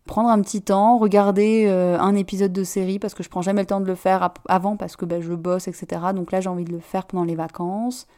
prendre 0.04 0.30
un 0.30 0.40
petit 0.40 0.62
temps, 0.62 0.98
regarder 0.98 1.68
un 1.68 2.16
épisode 2.16 2.52
de 2.52 2.64
série 2.64 2.98
parce 2.98 3.14
que 3.14 3.22
je 3.22 3.28
prends 3.28 3.42
jamais 3.42 3.62
le 3.62 3.66
temps 3.66 3.80
de 3.80 3.86
le 3.86 3.94
faire 3.94 4.32
avant 4.48 4.76
parce 4.76 4.96
que 4.96 5.04
bah, 5.04 5.20
je 5.20 5.32
bosse, 5.34 5.68
etc. 5.68 6.02
Donc 6.12 6.32
là 6.32 6.40
j'ai 6.40 6.48
envie 6.48 6.64
de 6.64 6.72
le 6.72 6.80
faire 6.80 7.06
pendant 7.06 7.22
les 7.22 7.36
vacances. 7.36 8.08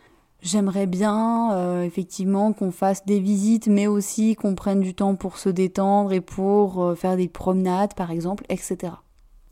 J'aimerais 0.40 0.86
bien 0.86 1.82
effectivement 1.82 2.54
qu'on 2.54 2.70
fasse 2.70 3.04
des 3.04 3.20
visites, 3.20 3.66
mais 3.66 3.86
aussi 3.86 4.36
qu'on 4.36 4.54
prenne 4.54 4.80
du 4.80 4.94
temps 4.94 5.14
pour 5.16 5.36
se 5.36 5.50
détendre 5.50 6.12
et 6.14 6.22
pour 6.22 6.94
faire 6.96 7.16
des 7.16 7.28
promenades 7.28 7.92
par 7.94 8.10
exemple, 8.10 8.44
etc. 8.48 8.92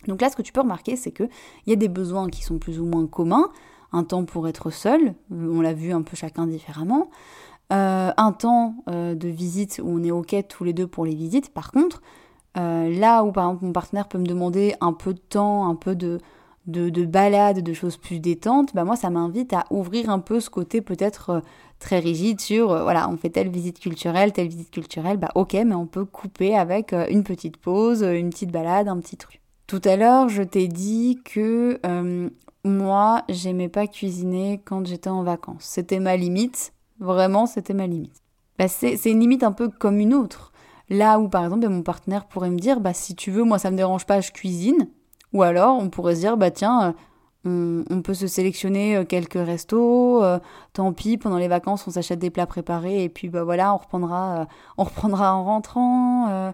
Donc 0.07 0.21
là, 0.21 0.31
ce 0.31 0.37
que 0.37 0.43
tu 0.43 0.53
peux 0.53 0.61
remarquer, 0.61 0.97
c'est 0.97 1.13
qu'il 1.13 1.29
y 1.67 1.73
a 1.73 1.77
des 1.77 1.89
besoins 1.89 2.29
qui 2.29 2.43
sont 2.43 2.59
plus 2.59 2.81
ou 2.81 2.87
moins 2.87 3.07
communs. 3.07 3.51
Un 3.93 4.05
temps 4.05 4.25
pour 4.25 4.47
être 4.49 4.71
seul, 4.71 5.15
on 5.31 5.61
l'a 5.61 5.73
vu 5.73 5.93
un 5.93 6.03
peu 6.03 6.17
chacun 6.17 6.47
différemment. 6.47 7.11
Euh, 7.73 8.11
un 8.17 8.33
temps 8.33 8.75
euh, 8.89 9.15
de 9.15 9.29
visite 9.29 9.81
où 9.83 9.89
on 9.89 10.03
est 10.03 10.11
OK 10.11 10.35
tous 10.49 10.65
les 10.65 10.73
deux 10.73 10.89
pour 10.89 11.05
les 11.05 11.15
visites. 11.15 11.53
Par 11.55 11.71
contre, 11.71 12.03
euh, 12.57 12.91
là 12.91 13.23
où 13.23 13.31
par 13.31 13.47
exemple 13.47 13.65
mon 13.67 13.73
partenaire 13.73 14.09
peut 14.09 14.19
me 14.19 14.27
demander 14.27 14.75
un 14.81 14.93
peu 14.93 15.15
de 15.15 15.21
temps, 15.21 15.69
un 15.69 15.77
peu 15.77 15.95
de, 15.95 16.19
de, 16.67 17.05
balade, 17.05 17.61
de 17.61 17.73
choses 17.73 17.97
plus 17.97 18.19
détentes, 18.19 18.75
bah 18.75 18.83
moi 18.83 18.97
ça 18.97 19.09
m'invite 19.09 19.53
à 19.53 19.67
ouvrir 19.71 20.11
un 20.11 20.19
peu 20.19 20.41
ce 20.41 20.51
côté 20.51 20.81
peut-être 20.81 21.43
très 21.79 22.01
rigide 22.01 22.41
sur, 22.41 22.69
voilà, 22.69 23.09
on 23.09 23.17
fait 23.17 23.31
telle 23.31 23.49
visite 23.49 23.79
culturelle, 23.79 24.33
telle 24.33 24.49
visite 24.49 24.73
culturelle, 24.73 25.17
bah 25.17 25.31
ok, 25.37 25.53
mais 25.55 25.75
on 25.75 25.87
peut 25.87 26.05
couper 26.05 26.57
avec 26.57 26.93
une 26.93 27.23
petite 27.23 27.57
pause, 27.57 28.03
une 28.03 28.31
petite 28.31 28.51
balade, 28.51 28.89
un 28.89 28.99
petit 28.99 29.17
truc. 29.17 29.40
Tout 29.71 29.83
à 29.85 29.95
l'heure, 29.95 30.29
je 30.29 30.43
t'ai 30.43 30.67
dit 30.67 31.21
que 31.25 31.79
euh, 31.87 32.29
moi, 32.65 33.23
j'aimais 33.29 33.69
pas 33.69 33.87
cuisiner 33.87 34.61
quand 34.65 34.85
j'étais 34.85 35.11
en 35.11 35.23
vacances. 35.23 35.59
C'était 35.61 36.01
ma 36.01 36.17
limite. 36.17 36.73
Vraiment, 36.99 37.47
c'était 37.47 37.73
ma 37.73 37.87
limite. 37.87 38.17
Bah, 38.59 38.67
c'est 38.67 38.99
une 39.05 39.21
limite 39.21 39.45
un 39.45 39.53
peu 39.53 39.69
comme 39.69 40.01
une 40.01 40.13
autre. 40.13 40.51
Là 40.89 41.21
où, 41.21 41.29
par 41.29 41.45
exemple, 41.45 41.69
mon 41.69 41.83
partenaire 41.83 42.27
pourrait 42.27 42.51
me 42.51 42.59
dire, 42.59 42.81
bah, 42.81 42.95
si 42.95 43.15
tu 43.15 43.31
veux, 43.31 43.45
moi, 43.45 43.61
ça 43.61 43.71
me 43.71 43.77
dérange 43.77 44.07
pas, 44.07 44.21
je 44.21 44.33
cuisine. 44.33 44.89
Ou 45.33 45.45
alors, 45.45 45.79
on 45.79 45.89
pourrait 45.89 46.17
se 46.17 46.21
dire, 46.23 46.37
bah, 46.37 46.51
tiens, 46.51 46.97
euh, 47.47 47.85
on, 47.89 48.03
peut 48.03 48.15
se 48.15 48.27
sélectionner 48.27 48.97
euh, 48.97 49.05
quelques 49.05 49.35
restos, 49.35 50.21
tant 50.73 50.93
pis, 50.93 51.17
pendant 51.17 51.39
les 51.39 51.47
vacances, 51.47 51.87
on 51.87 51.93
s'achète 51.93 52.19
des 52.19 52.31
plats 52.31 52.49
préparés, 52.49 53.05
et 53.05 53.09
puis, 53.09 53.29
bah, 53.29 53.45
voilà, 53.45 53.73
on 53.73 53.77
reprendra, 53.77 54.49
on 54.79 54.83
reprendra 54.83 55.33
en 55.33 55.45
rentrant 55.45 56.53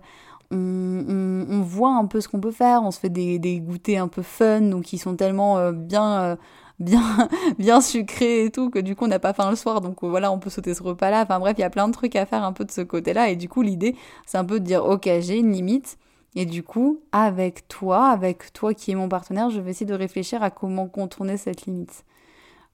on, 0.50 1.62
voit 1.62 1.94
un 1.94 2.06
peu 2.06 2.20
ce 2.20 2.28
qu'on 2.28 2.40
peut 2.40 2.52
faire, 2.52 2.82
on 2.82 2.90
se 2.90 3.00
fait 3.00 3.08
des, 3.08 3.60
goûters 3.60 4.02
un 4.02 4.08
peu 4.08 4.22
fun, 4.22 4.60
donc 4.62 4.84
qui 4.84 4.98
sont 4.98 5.16
tellement 5.16 5.58
euh, 5.58 5.72
bien, 5.72 6.22
euh, 6.22 6.36
bien, 6.78 7.02
bien 7.58 7.80
sucrés 7.80 8.44
et 8.44 8.50
tout, 8.50 8.70
que 8.70 8.78
du 8.78 8.94
coup 8.94 9.04
on 9.04 9.08
n'a 9.08 9.18
pas 9.18 9.32
faim 9.32 9.50
le 9.50 9.56
soir, 9.56 9.80
donc 9.80 10.02
euh, 10.02 10.08
voilà, 10.08 10.30
on 10.32 10.38
peut 10.38 10.50
sauter 10.50 10.74
ce 10.74 10.82
repas-là. 10.82 11.22
Enfin 11.22 11.38
bref, 11.38 11.54
il 11.58 11.62
y 11.62 11.64
a 11.64 11.70
plein 11.70 11.88
de 11.88 11.92
trucs 11.92 12.16
à 12.16 12.26
faire 12.26 12.44
un 12.44 12.52
peu 12.52 12.64
de 12.64 12.70
ce 12.70 12.80
côté-là, 12.80 13.30
et 13.30 13.36
du 13.36 13.48
coup 13.48 13.62
l'idée, 13.62 13.96
c'est 14.26 14.38
un 14.38 14.44
peu 14.44 14.60
de 14.60 14.64
dire, 14.64 14.84
ok, 14.84 15.08
j'ai 15.20 15.38
une 15.38 15.52
limite, 15.52 15.98
et 16.34 16.46
du 16.46 16.62
coup, 16.62 17.00
avec 17.12 17.66
toi, 17.68 18.08
avec 18.08 18.52
toi 18.52 18.74
qui 18.74 18.90
est 18.90 18.94
mon 18.94 19.08
partenaire, 19.08 19.50
je 19.50 19.60
vais 19.60 19.70
essayer 19.70 19.86
de 19.86 19.94
réfléchir 19.94 20.42
à 20.42 20.50
comment 20.50 20.86
contourner 20.86 21.36
cette 21.36 21.66
limite. 21.66 22.04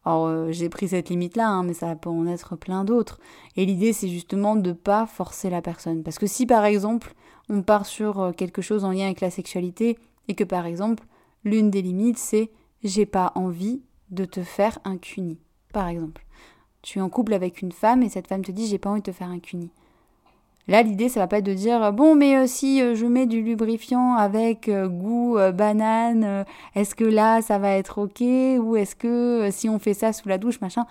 Alors 0.05 0.51
j'ai 0.51 0.69
pris 0.69 0.89
cette 0.89 1.11
limite-là, 1.11 1.47
hein, 1.47 1.63
mais 1.63 1.75
ça 1.75 1.95
peut 1.95 2.11
en 2.11 2.27
être 2.27 2.57
plein 2.57 2.83
d'autres. 2.83 3.21
Et 3.57 3.65
l'idée, 3.65 3.93
c'est 3.93 4.09
justement 4.09 4.57
de 4.57 4.73
pas 4.73 5.07
forcer 5.07 5.49
la 5.49 5.63
personne. 5.63 6.03
Parce 6.03 6.19
que 6.19 6.27
si 6.27 6.45
par 6.45 6.65
exemple, 6.65 7.15
on 7.53 7.63
part 7.63 7.85
sur 7.85 8.19
euh, 8.19 8.33
quelque 8.33 8.63
chose 8.63 8.85
en 8.85 8.91
lien 8.91 9.05
avec 9.05 9.21
la 9.21 9.31
sexualité 9.31 9.99
et 10.27 10.35
que 10.35 10.43
par 10.43 10.65
exemple, 10.65 11.05
l'une 11.45 11.71
des 11.71 11.83
limites, 11.83 12.19
c'est 12.19 12.51
j'ai 12.83 13.07
pas 13.07 13.31
envie 13.35 13.83
de 14.11 14.25
te 14.25 14.43
faire 14.43 14.79
un 14.85 14.97
cuni. 14.97 15.39
Par 15.73 15.87
exemple, 15.87 16.25
tu 16.81 16.99
es 16.99 17.03
en 17.03 17.11
couple 17.11 17.35
avec 17.35 17.61
une 17.61 17.71
femme 17.71 18.03
et 18.03 18.09
cette 18.09 18.27
femme 18.27 18.43
te 18.43 18.51
dit 18.51 18.67
j'ai 18.67 18.79
pas 18.79 18.91
envie 18.91 19.03
de 19.03 19.11
te 19.11 19.13
faire 19.13 19.29
un 19.29 19.39
cuni. 19.39 19.71
Là, 20.67 20.83
l'idée, 20.83 21.09
ça 21.09 21.21
va 21.21 21.27
pas 21.27 21.39
être 21.39 21.45
de 21.45 21.55
dire 21.55 21.93
bon, 21.93 22.15
mais 22.15 22.37
euh, 22.37 22.47
si 22.47 22.81
euh, 22.81 22.95
je 22.95 23.05
mets 23.05 23.27
du 23.27 23.43
lubrifiant 23.43 24.15
avec 24.15 24.71
goût 24.71 25.37
banane, 25.53 26.47
est-ce 26.75 26.95
que 26.95 27.05
là, 27.05 27.43
ça 27.43 27.59
va 27.59 27.73
être 27.73 27.99
ok 27.99 28.21
Ou 28.65 28.77
est-ce 28.77 28.97
que 28.97 29.49
si 29.51 29.69
on 29.69 29.79
fait 29.79 29.95
ça 29.95 30.15
sous 30.15 30.29
la 30.29 30.39
douche, 30.39 30.61
machin? 30.63 30.87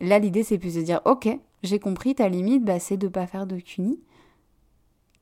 Là, 0.00 0.18
l'idée, 0.18 0.42
c'est 0.42 0.58
plus 0.58 0.74
de 0.74 0.82
dire 0.82 1.00
ok, 1.06 1.28
j'ai 1.62 1.78
compris, 1.78 2.14
ta 2.14 2.28
limite, 2.28 2.64
bah, 2.64 2.80
c'est 2.80 2.96
de 2.98 3.08
pas 3.08 3.26
faire 3.26 3.46
de 3.46 3.56
cuni 3.60 3.98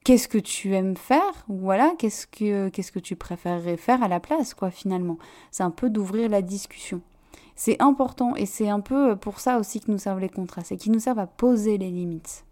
qu'est-ce 0.08 0.26
que 0.26 0.38
tu 0.38 0.74
aimes 0.74 0.96
faire 0.96 1.44
Voilà, 1.48 1.92
qu'est-ce 1.98 2.26
que 2.26 2.98
tu 2.98 3.14
préférerais 3.14 3.76
faire 3.76 4.02
à 4.02 4.08
la 4.08 4.20
place, 4.20 4.54
quoi, 4.54 4.70
finalement. 4.70 5.18
C'est 5.50 5.64
un 5.64 5.70
peu 5.70 5.90
d'ouvrir 5.90 6.30
la 6.30 6.40
discussion. 6.40 7.02
C'est 7.56 7.76
important 7.82 8.34
et 8.34 8.46
c'est 8.46 8.70
un 8.70 8.80
peu 8.80 9.16
pour 9.16 9.38
ça 9.38 9.58
aussi 9.58 9.80
que 9.80 9.90
nous 9.90 9.98
servent 9.98 10.20
les 10.20 10.30
contrats, 10.30 10.64
c'est 10.64 10.78
qu'ils 10.78 10.92
nous 10.92 10.98
servent 10.98 11.18
à 11.18 11.26
poser 11.26 11.76
les 11.76 11.90
limites. 11.90 12.46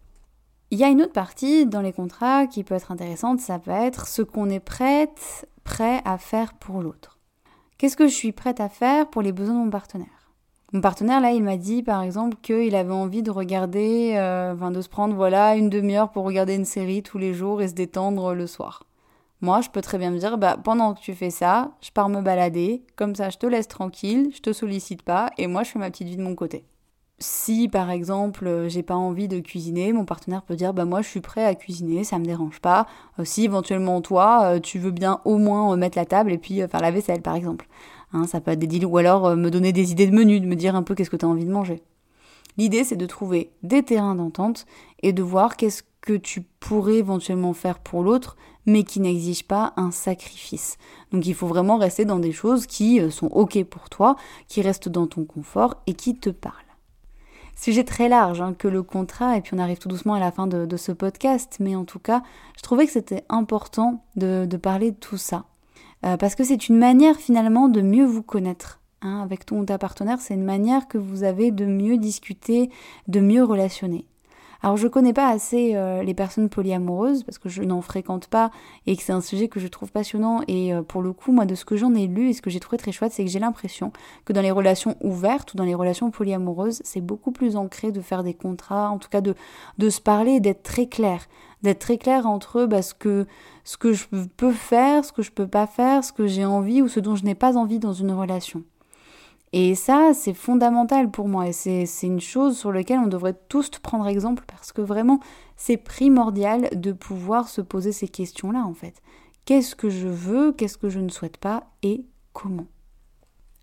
Il 0.69 0.77
y 0.77 0.83
a 0.83 0.89
une 0.89 1.01
autre 1.01 1.13
partie 1.13 1.65
dans 1.65 1.81
les 1.81 1.93
contrats 1.93 2.45
qui 2.45 2.63
peut 2.63 2.75
être 2.75 2.91
intéressante, 2.91 3.39
ça 3.39 3.57
va 3.57 3.85
être 3.85 4.05
ce 4.05 4.21
qu'on 4.21 4.51
est 4.51 4.59
prêt 4.59 5.09
à 6.05 6.19
faire 6.19 6.53
pour 6.53 6.83
l'autre. 6.83 7.17
Qu'est-ce 7.79 7.97
que 7.97 8.07
je 8.07 8.13
suis 8.13 8.33
prête 8.33 8.59
à 8.59 8.69
faire 8.69 9.09
pour 9.09 9.23
les 9.23 9.31
besoins 9.31 9.55
de 9.55 9.63
mon 9.63 9.71
partenaire? 9.71 10.16
Mon 10.73 10.81
partenaire, 10.81 11.21
là, 11.21 11.31
il 11.31 11.43
m'a 11.43 11.55
dit, 11.55 11.81
par 11.81 12.01
exemple, 12.01 12.35
qu'il 12.41 12.75
avait 12.75 12.91
envie 12.91 13.23
de 13.23 13.31
regarder, 13.31 14.15
euh, 14.15 14.53
de 14.53 14.81
se 14.81 14.89
prendre, 14.89 15.15
voilà, 15.15 15.55
une 15.55 15.69
demi-heure 15.69 16.11
pour 16.11 16.25
regarder 16.25 16.55
une 16.55 16.65
série 16.65 17.03
tous 17.03 17.17
les 17.17 17.33
jours 17.33 17.61
et 17.61 17.69
se 17.69 17.73
détendre 17.73 18.33
le 18.33 18.47
soir. 18.47 18.83
Moi, 19.39 19.61
je 19.61 19.69
peux 19.69 19.81
très 19.81 19.97
bien 19.97 20.11
me 20.11 20.19
dire, 20.19 20.37
bah, 20.37 20.57
pendant 20.61 20.93
que 20.93 20.99
tu 20.99 21.13
fais 21.13 21.29
ça, 21.29 21.71
je 21.79 21.91
pars 21.91 22.09
me 22.09 22.21
balader, 22.21 22.83
comme 22.97 23.15
ça, 23.15 23.29
je 23.29 23.37
te 23.37 23.45
laisse 23.45 23.69
tranquille, 23.69 24.31
je 24.35 24.41
te 24.41 24.51
sollicite 24.51 25.03
pas, 25.03 25.29
et 25.37 25.47
moi, 25.47 25.63
je 25.63 25.71
fais 25.71 25.79
ma 25.79 25.89
petite 25.89 26.09
vie 26.09 26.17
de 26.17 26.23
mon 26.23 26.35
côté. 26.35 26.65
Si, 27.19 27.69
par 27.69 27.89
exemple, 27.89 28.65
j'ai 28.67 28.83
pas 28.83 28.95
envie 28.95 29.27
de 29.27 29.39
cuisiner, 29.39 29.93
mon 29.93 30.05
partenaire 30.05 30.41
peut 30.41 30.55
dire, 30.55 30.73
bah, 30.73 30.83
moi, 30.85 31.01
je 31.01 31.07
suis 31.07 31.21
prêt 31.21 31.45
à 31.45 31.55
cuisiner, 31.55 32.03
ça 32.03 32.19
me 32.19 32.25
dérange 32.25 32.59
pas. 32.59 32.87
Euh, 33.19 33.25
si, 33.25 33.45
éventuellement, 33.45 34.01
toi, 34.01 34.55
euh, 34.55 34.59
tu 34.59 34.79
veux 34.79 34.91
bien 34.91 35.21
au 35.23 35.37
moins 35.37 35.75
mettre 35.77 35.97
la 35.97 36.05
table 36.05 36.33
et 36.33 36.37
puis 36.37 36.57
faire 36.67 36.81
la 36.81 36.91
vaisselle, 36.91 37.21
par 37.21 37.35
exemple. 37.35 37.67
Hein, 38.13 38.25
ça 38.25 38.39
peut 38.39 38.51
être 38.51 38.59
des 38.59 38.67
deals, 38.67 38.85
ou 38.85 38.97
alors 38.97 39.27
euh, 39.27 39.35
me 39.35 39.51
donner 39.51 39.73
des 39.73 39.91
idées 39.91 40.07
de 40.07 40.15
menu, 40.15 40.39
de 40.39 40.45
me 40.45 40.55
dire 40.55 40.75
un 40.75 40.83
peu 40.83 40.95
qu'est-ce 40.95 41.09
que 41.09 41.17
tu 41.17 41.25
as 41.25 41.29
envie 41.29 41.45
de 41.45 41.51
manger. 41.51 41.81
L'idée, 42.57 42.83
c'est 42.83 42.95
de 42.95 43.05
trouver 43.05 43.51
des 43.63 43.83
terrains 43.83 44.15
d'entente 44.15 44.65
et 45.03 45.13
de 45.13 45.21
voir 45.21 45.57
qu'est-ce 45.57 45.83
que 46.01 46.13
tu 46.13 46.41
pourrais 46.41 46.95
éventuellement 46.95 47.53
faire 47.53 47.79
pour 47.79 48.01
l'autre, 48.01 48.37
mais 48.65 48.83
qui 48.83 48.99
n'exige 49.01 49.43
pas 49.43 49.73
un 49.75 49.91
sacrifice. 49.91 50.77
Donc 51.11 51.25
il 51.25 51.35
faut 51.35 51.47
vraiment 51.47 51.77
rester 51.77 52.05
dans 52.05 52.19
des 52.19 52.31
choses 52.31 52.65
qui 52.65 52.99
euh, 53.01 53.09
sont 53.09 53.27
OK 53.27 53.61
pour 53.65 53.89
toi, 53.89 54.15
qui 54.47 54.61
restent 54.61 54.89
dans 54.89 55.07
ton 55.07 55.25
confort 55.25 55.75
et 55.85 55.93
qui 55.93 56.17
te 56.17 56.29
parlent. 56.29 56.55
Sujet 57.55 57.83
très 57.83 58.07
large 58.07 58.39
hein, 58.39 58.53
que 58.57 58.67
le 58.67 58.83
contrat, 58.83 59.35
et 59.35 59.41
puis 59.41 59.53
on 59.55 59.59
arrive 59.59 59.79
tout 59.79 59.89
doucement 59.89 60.13
à 60.13 60.19
la 60.19 60.31
fin 60.31 60.45
de, 60.47 60.77
ce 60.77 60.91
podcast, 60.91 61.57
mais 61.59 61.75
en 61.75 61.85
tout 61.85 61.97
cas, 61.97 62.21
je 62.55 62.61
trouvais 62.61 62.85
que 62.85 62.91
c'était 62.91 63.25
important 63.29 64.03
de 64.15 64.57
parler 64.57 64.91
de 64.91 64.97
tout 64.97 65.17
ça. 65.17 65.45
Euh, 66.05 66.17
parce 66.17 66.35
que 66.35 66.43
c'est 66.43 66.69
une 66.69 66.77
manière 66.77 67.17
finalement 67.17 67.69
de 67.69 67.81
mieux 67.81 68.05
vous 68.05 68.23
connaître. 68.23 68.81
Hein, 69.01 69.21
avec 69.21 69.45
ton 69.45 69.59
ou 69.59 69.65
ta 69.65 69.77
partenaire, 69.77 70.19
c'est 70.19 70.33
une 70.33 70.43
manière 70.43 70.87
que 70.87 70.97
vous 70.97 71.23
avez 71.23 71.51
de 71.51 71.65
mieux 71.65 71.97
discuter, 71.97 72.71
de 73.07 73.19
mieux 73.19 73.43
relationner. 73.43 74.05
Alors 74.61 74.77
je 74.77 74.87
connais 74.87 75.13
pas 75.13 75.29
assez 75.29 75.75
euh, 75.75 76.03
les 76.03 76.13
personnes 76.13 76.49
polyamoureuses 76.49 77.23
parce 77.23 77.37
que 77.37 77.49
je 77.49 77.63
n'en 77.63 77.81
fréquente 77.81 78.27
pas 78.27 78.51
et 78.85 78.95
que 78.95 79.03
c'est 79.03 79.13
un 79.13 79.21
sujet 79.21 79.47
que 79.47 79.59
je 79.59 79.67
trouve 79.67 79.91
passionnant 79.91 80.41
et 80.47 80.73
euh, 80.73 80.81
pour 80.81 81.01
le 81.01 81.13
coup 81.13 81.31
moi 81.31 81.45
de 81.45 81.55
ce 81.55 81.65
que 81.65 81.75
j'en 81.75 81.93
ai 81.93 82.07
lu 82.07 82.29
et 82.29 82.33
ce 82.33 82.41
que 82.41 82.49
j'ai 82.49 82.59
trouvé 82.59 82.77
très 82.77 82.91
chouette 82.91 83.11
c'est 83.11 83.23
que 83.23 83.29
j'ai 83.29 83.39
l'impression 83.39 83.91
que 84.25 84.33
dans 84.33 84.41
les 84.41 84.51
relations 84.51 84.95
ouvertes 85.01 85.53
ou 85.53 85.57
dans 85.57 85.63
les 85.63 85.75
relations 85.75 86.09
polyamoureuses 86.11 86.81
c'est 86.83 87.01
beaucoup 87.01 87.31
plus 87.31 87.55
ancré 87.55 87.91
de 87.91 88.01
faire 88.01 88.23
des 88.23 88.33
contrats, 88.33 88.89
en 88.89 88.97
tout 88.97 89.09
cas 89.09 89.21
de, 89.21 89.35
de 89.77 89.89
se 89.89 90.01
parler 90.01 90.33
et 90.33 90.39
d'être 90.39 90.63
très 90.63 90.87
clair 90.87 91.27
d'être 91.63 91.79
très 91.79 91.97
clair 91.97 92.27
entre 92.27 92.59
eux, 92.59 92.67
bah, 92.67 92.81
ce, 92.81 92.93
que, 92.93 93.25
ce 93.63 93.77
que 93.77 93.93
je 93.93 94.05
peux 94.37 94.51
faire, 94.51 95.03
ce 95.03 95.11
que 95.11 95.21
je 95.21 95.31
peux 95.31 95.47
pas 95.47 95.67
faire, 95.67 96.03
ce 96.03 96.13
que 96.13 96.27
j'ai 96.27 96.45
envie 96.45 96.81
ou 96.81 96.87
ce 96.87 96.99
dont 96.99 97.15
je 97.15 97.23
n'ai 97.23 97.35
pas 97.35 97.57
envie 97.57 97.79
dans 97.79 97.93
une 97.93 98.11
relation. 98.11 98.63
Et 99.53 99.75
ça, 99.75 100.11
c'est 100.13 100.33
fondamental 100.33 101.09
pour 101.09 101.27
moi. 101.27 101.47
Et 101.47 101.53
c'est 101.53 101.87
une 102.03 102.19
chose 102.19 102.57
sur 102.57 102.71
laquelle 102.71 102.99
on 102.99 103.07
devrait 103.07 103.35
tous 103.47 103.69
prendre 103.81 104.07
exemple 104.07 104.43
parce 104.47 104.71
que 104.71 104.81
vraiment, 104.81 105.19
c'est 105.55 105.77
primordial 105.77 106.69
de 106.73 106.91
pouvoir 106.91 107.47
se 107.47 107.61
poser 107.61 107.91
ces 107.91 108.07
questions-là 108.07 108.63
en 108.65 108.73
fait. 108.73 109.01
Qu'est-ce 109.45 109.75
que 109.75 109.89
je 109.89 110.07
veux, 110.07 110.51
qu'est-ce 110.51 110.77
que 110.77 110.89
je 110.89 110.99
ne 110.99 111.09
souhaite 111.09 111.37
pas 111.37 111.63
et 111.81 112.05
comment? 112.33 112.67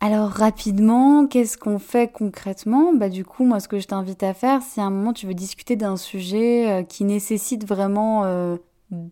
Alors 0.00 0.28
rapidement, 0.28 1.26
qu'est-ce 1.26 1.56
qu'on 1.56 1.78
fait 1.78 2.12
concrètement? 2.12 2.92
Bah 2.92 3.08
du 3.08 3.24
coup, 3.24 3.44
moi 3.44 3.60
ce 3.60 3.68
que 3.68 3.78
je 3.78 3.86
t'invite 3.86 4.22
à 4.22 4.34
faire, 4.34 4.62
si 4.62 4.80
à 4.80 4.84
un 4.84 4.90
moment 4.90 5.12
tu 5.12 5.26
veux 5.26 5.34
discuter 5.34 5.76
d'un 5.76 5.96
sujet 5.96 6.70
euh, 6.70 6.82
qui 6.82 7.04
nécessite 7.04 7.66
vraiment 7.66 8.24
euh, 8.24 8.56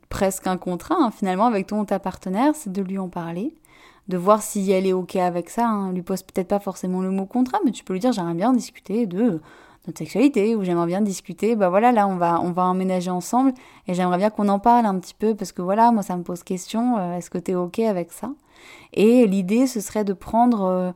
presque 0.09 0.47
un 0.47 0.57
contrat 0.57 0.97
hein, 0.99 1.11
finalement 1.11 1.47
avec 1.47 1.67
ton 1.69 1.81
ou 1.81 1.85
ta 1.85 1.99
partenaire, 1.99 2.55
c'est 2.55 2.73
de 2.73 2.83
lui 2.83 2.99
en 2.99 3.09
parler 3.09 3.55
de 4.09 4.17
voir 4.17 4.43
si 4.43 4.71
elle 4.71 4.87
est 4.87 4.93
ok 4.93 5.17
avec 5.17 5.51
ça. 5.51 5.67
Hein. 5.67 5.93
Lui 5.93 6.03
pose 6.03 6.23
peut-être 6.23 6.49
pas 6.49 6.59
forcément 6.59 7.01
le 7.01 7.11
mot 7.11 7.27
contrat, 7.27 7.59
mais 7.65 7.71
tu 7.71 7.85
peux 7.85 7.93
lui 7.93 8.01
dire 8.01 8.13
j'aimerais 8.13 8.35
bien 8.35 8.53
discuter 8.53 9.07
de 9.07 9.41
notre 9.87 9.99
sexualité 9.99 10.55
ou 10.55 10.65
j'aimerais 10.65 10.87
bien 10.87 11.01
discuter. 11.01 11.57
Bah 11.57 11.69
voilà, 11.69 11.93
là 11.93 12.07
on 12.07 12.17
va 12.17 12.41
on 12.41 12.53
va 12.53 12.65
emménager 12.65 13.11
ensemble 13.11 13.53
et 13.87 13.95
j'aimerais 13.95 14.19
bien 14.19 14.31
qu'on 14.31 14.49
en 14.49 14.59
parle 14.59 14.87
un 14.87 14.99
petit 14.99 15.15
peu 15.15 15.35
parce 15.35 15.53
que 15.53 15.63
voilà, 15.63 15.93
moi 15.93 16.03
ça 16.03 16.17
me 16.17 16.23
pose 16.23 16.43
question. 16.43 16.99
Euh, 16.99 17.17
est-ce 17.17 17.31
que 17.31 17.39
tu 17.39 17.53
es 17.53 17.55
ok 17.55 17.79
avec 17.81 18.13
ça? 18.13 18.33
Et 18.93 19.27
l'idée 19.27 19.67
ce 19.67 19.81
serait 19.81 20.05
de 20.05 20.13
prendre 20.13 20.63
euh, 20.63 20.93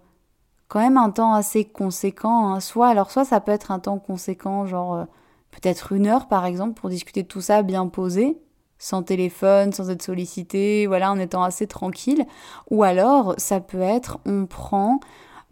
quand 0.69 0.81
même 0.81 0.97
un 0.97 1.11
temps 1.11 1.35
assez 1.35 1.65
conséquent. 1.65 2.49
Hein. 2.55 2.61
Soit 2.61 2.89
alors 2.89 3.11
soit 3.11 3.25
ça 3.25 3.41
peut 3.41 3.53
être 3.53 3.71
un 3.71 3.79
temps 3.79 3.99
conséquent, 3.99 4.67
genre 4.67 4.95
euh, 4.95 5.05
peut-être 5.51 5.93
une 5.93 6.07
heure 6.07 6.29
par 6.29 6.45
exemple 6.45 6.75
pour 6.81 6.91
discuter 6.91 7.23
de 7.23 7.29
tout 7.29 7.41
ça 7.41 7.63
bien 7.63 7.87
posé 7.89 8.39
sans 8.79 9.03
téléphone, 9.03 9.73
sans 9.73 9.91
être 9.91 10.03
sollicité, 10.03 10.87
voilà, 10.87 11.11
en 11.11 11.19
étant 11.19 11.43
assez 11.43 11.67
tranquille. 11.67 12.25
Ou 12.71 12.83
alors, 12.83 13.35
ça 13.39 13.61
peut 13.61 13.81
être, 13.81 14.19
on 14.27 14.47
prend 14.47 15.01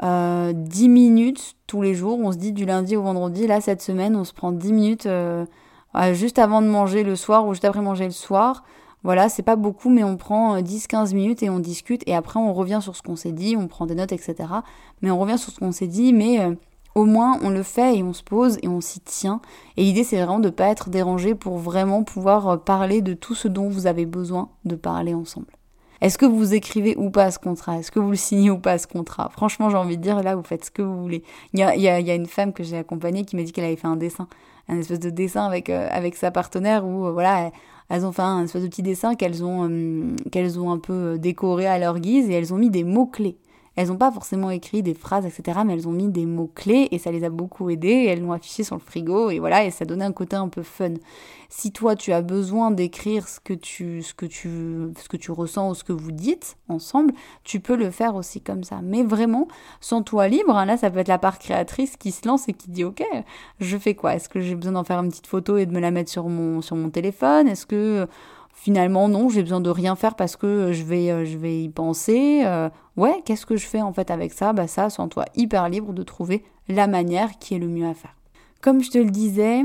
euh, 0.03 0.53
10 0.55 0.89
minutes 0.89 1.55
tous 1.67 1.83
les 1.83 1.95
jours, 1.95 2.19
on 2.19 2.33
se 2.33 2.37
dit 2.37 2.53
du 2.53 2.65
lundi 2.65 2.97
au 2.97 3.03
vendredi, 3.03 3.47
là, 3.47 3.61
cette 3.61 3.83
semaine, 3.83 4.17
on 4.17 4.25
se 4.25 4.33
prend 4.33 4.53
10 4.53 4.73
minutes 4.73 5.07
euh, 5.07 5.45
euh, 5.97 6.15
juste 6.15 6.39
avant 6.39 6.61
de 6.63 6.67
manger 6.67 7.05
le 7.05 7.17
soir 7.17 7.47
ou 7.47 7.53
juste 7.53 7.65
après 7.65 7.81
manger 7.81 8.05
le 8.05 8.11
soir. 8.11 8.65
Voilà, 9.05 9.29
c'est 9.29 9.43
pas 9.43 9.57
beaucoup, 9.57 9.91
mais 9.91 10.03
on 10.03 10.17
prend 10.17 10.59
10-15 10.61 11.13
euh, 11.13 11.15
minutes 11.15 11.43
et 11.43 11.51
on 11.51 11.59
discute, 11.59 12.03
et 12.07 12.15
après 12.15 12.41
on 12.41 12.53
revient 12.55 12.81
sur 12.83 12.97
ce 12.97 13.03
qu'on 13.03 13.17
s'est 13.17 13.33
dit, 13.33 13.57
on 13.57 13.69
prend 13.69 13.87
des 13.87 13.95
notes, 13.95 14.13
etc. 14.13 14.35
Mais 15.03 15.11
on 15.11 15.19
revient 15.19 15.39
sur 15.39 15.53
ce 15.53 15.61
qu'on 15.61 15.73
s'est 15.73 15.87
dit, 15.87 16.13
mais 16.13 16.41
au 16.95 17.05
moins 17.05 17.39
on 17.43 17.51
le 17.51 17.63
fait 17.63 17.99
et 17.99 18.03
on 18.03 18.13
se 18.13 18.23
pose 18.23 18.59
et 18.63 18.69
on 18.69 18.81
s'y 18.81 19.01
tient. 19.01 19.41
Et 19.77 19.85
l'idée 19.85 20.05
c'est 20.05 20.17
vraiment 20.17 20.39
de 20.39 20.47
ne 20.47 20.51
pas 20.51 20.69
être 20.69 20.91
dérangé 20.91 21.35
pour 21.35 21.59
vraiment 21.59 22.03
pouvoir 22.03 22.49
euh, 22.49 22.57
parler 22.57 23.03
de 23.03 23.15
tout 23.15 23.35
ce 23.35 23.49
dont 23.49 23.69
vous 23.69 23.87
avez 23.87 24.07
besoin 24.07 24.49
de 24.65 24.77
parler 24.77 25.15
ensemble. 25.15 25.47
Est-ce 26.05 26.19
que 26.19 26.27
vous 26.27 26.53
écrivez 26.53 26.95
ou 26.99 27.09
pas 27.09 27.31
ce 27.31 27.39
contrat? 27.39 27.79
Est-ce 27.79 27.91
que 27.91 27.99
vous 27.99 28.11
le 28.11 28.17
signez 28.17 28.51
ou 28.51 28.59
pas 28.59 28.77
ce 28.77 28.87
contrat? 28.87 29.31
Franchement, 29.31 29.71
j'ai 29.71 29.79
envie 29.79 29.97
de 29.97 30.03
dire, 30.03 30.23
là, 30.23 30.37
vous 30.37 30.43
faites 30.43 30.67
ce 30.67 30.71
que 30.71 30.83
vous 30.83 31.01
voulez. 31.01 31.23
Il 31.55 31.61
y 31.61 31.63
a, 31.63 32.15
une 32.15 32.27
femme 32.27 32.53
que 32.53 32.63
j'ai 32.63 32.77
accompagnée 32.77 33.25
qui 33.25 33.37
m'a 33.37 33.43
dit 33.43 33.53
qu'elle 33.53 33.65
avait 33.65 33.77
fait 33.77 33.87
un 33.87 33.97
dessin, 33.97 34.29
un 34.69 34.79
espèce 34.79 35.01
de 35.01 35.09
dessin 35.09 35.47
avec, 35.47 35.71
euh, 35.71 35.89
avec 35.91 36.17
sa 36.17 36.31
partenaire 36.31 36.85
où, 36.85 37.07
euh, 37.07 37.13
voilà, 37.13 37.51
elles 37.89 38.05
ont 38.05 38.13
fait 38.13 38.21
un 38.21 38.45
espèce 38.45 38.63
de 38.63 38.69
petit 38.69 38.83
dessin 38.83 39.15
qu'elles 39.15 39.45
ont, 39.45 40.15
qu'elles 40.31 40.61
ont 40.61 40.73
un 40.73 40.79
peu 40.79 41.17
décoré 41.19 41.67
à 41.67 41.79
leur 41.79 41.99
guise 42.01 42.29
et 42.29 42.35
elles 42.35 42.53
ont 42.53 42.59
mis 42.59 42.71
des 42.71 42.85
mots-clés. 42.85 43.39
Elles 43.77 43.89
n'ont 43.89 43.97
pas 43.97 44.13
forcément 44.13 44.51
écrit 44.51 44.83
des 44.83 44.95
phrases, 44.95 45.27
etc., 45.27 45.61
mais 45.67 45.75
elles 45.75 45.89
ont 45.89 45.93
mis 45.93 46.09
des 46.09 46.27
mots-clés 46.27 46.89
et 46.91 46.99
ça 46.99 47.11
les 47.11 47.25
a 47.25 47.31
beaucoup 47.31 47.71
aidées. 47.71 48.07
Elles 48.09 48.23
l'ont 48.23 48.33
affiché 48.33 48.63
sur 48.63 48.77
le 48.77 48.81
frigo 48.81 49.31
et 49.31 49.41
voilà, 49.41 49.65
et 49.65 49.71
ça 49.71 49.85
donnait 49.85 50.05
un 50.05 50.13
côté 50.13 50.37
un 50.37 50.49
peu 50.49 50.63
fun. 50.63 50.95
Si 51.49 51.73
toi, 51.73 51.97
tu 51.97 52.13
as 52.13 52.23
besoin 52.23 52.71
d'écrire 52.71 53.29
ce 53.29 53.41
que 53.41 53.53
tu, 53.53 54.03
ce 54.03 54.15
que 54.15 54.27
tu, 54.27 54.93
ce 54.97 55.09
que 55.09 55.17
tu 55.17 55.31
ressens 55.31 55.71
ou 55.71 55.75
ce 55.75 55.85
que 55.85 55.93
vous 55.93 56.13
dites 56.13 56.57
ensemble, 56.69 57.13
tu 57.43 57.61
peux 57.61 57.77
le 57.77 57.91
faire 57.91 58.15
aussi 58.15 58.41
comme 58.41 58.65
ça. 58.65 58.81
Mais 58.83 59.03
vraiment, 59.03 59.49
sans 59.81 60.03
toi 60.03 60.29
libre, 60.29 60.57
hein, 60.57 60.67
là, 60.67 60.77
ça 60.77 60.91
peut 60.91 61.01
être 61.01 61.09
la 61.09 61.19
part 61.19 61.39
créatrice 61.39 61.97
qui 61.97 62.13
se 62.13 62.27
lance 62.27 62.49
et 62.49 62.53
qui 62.53 62.71
dit, 62.71 62.85
OK, 62.85 63.05
je 63.61 63.77
fais 63.77 63.95
quoi? 63.95 64.15
Est-ce 64.15 64.29
que 64.29 64.41
j'ai 64.41 64.55
besoin 64.55 64.73
d'en 64.73 64.85
faire 64.85 65.01
une 65.01 65.11
petite 65.11 65.27
photo 65.27 65.57
et 65.57 65.67
de 65.67 65.73
me 65.73 65.81
la 65.81 65.91
mettre 65.91 66.11
sur 66.11 66.29
mon, 66.29 66.63
sur 66.63 66.77
mon 66.77 66.91
téléphone? 66.91 67.49
Est-ce 67.49 67.67
que 67.67 68.07
finalement 68.55 69.09
non, 69.09 69.29
j'ai 69.29 69.43
besoin 69.43 69.61
de 69.61 69.71
rien 69.71 69.97
faire 69.97 70.15
parce 70.15 70.37
que 70.37 70.73
je 70.73 70.85
vais, 70.85 71.11
euh, 71.11 71.25
je 71.25 71.37
vais 71.37 71.63
y 71.63 71.69
penser. 71.69 72.43
Euh, 72.45 72.71
ouais, 72.97 73.21
qu'est-ce 73.25 73.45
que 73.45 73.57
je 73.57 73.67
fais 73.67 73.83
en 73.83 73.93
fait 73.93 74.11
avec 74.11 74.33
ça? 74.33 74.53
Bah 74.53 74.67
ça, 74.67 74.89
sens-toi 74.89 75.25
hyper 75.35 75.69
libre 75.69 75.93
de 75.93 76.03
trouver 76.03 76.45
la 76.69 76.87
manière 76.87 77.39
qui 77.39 77.55
est 77.55 77.59
le 77.59 77.69
mieux 77.69 77.87
à 77.87 77.95
faire. 77.95 78.15
Comme 78.63 78.83
je 78.83 78.91
te 78.91 78.99
le 78.99 79.11
disais, 79.11 79.63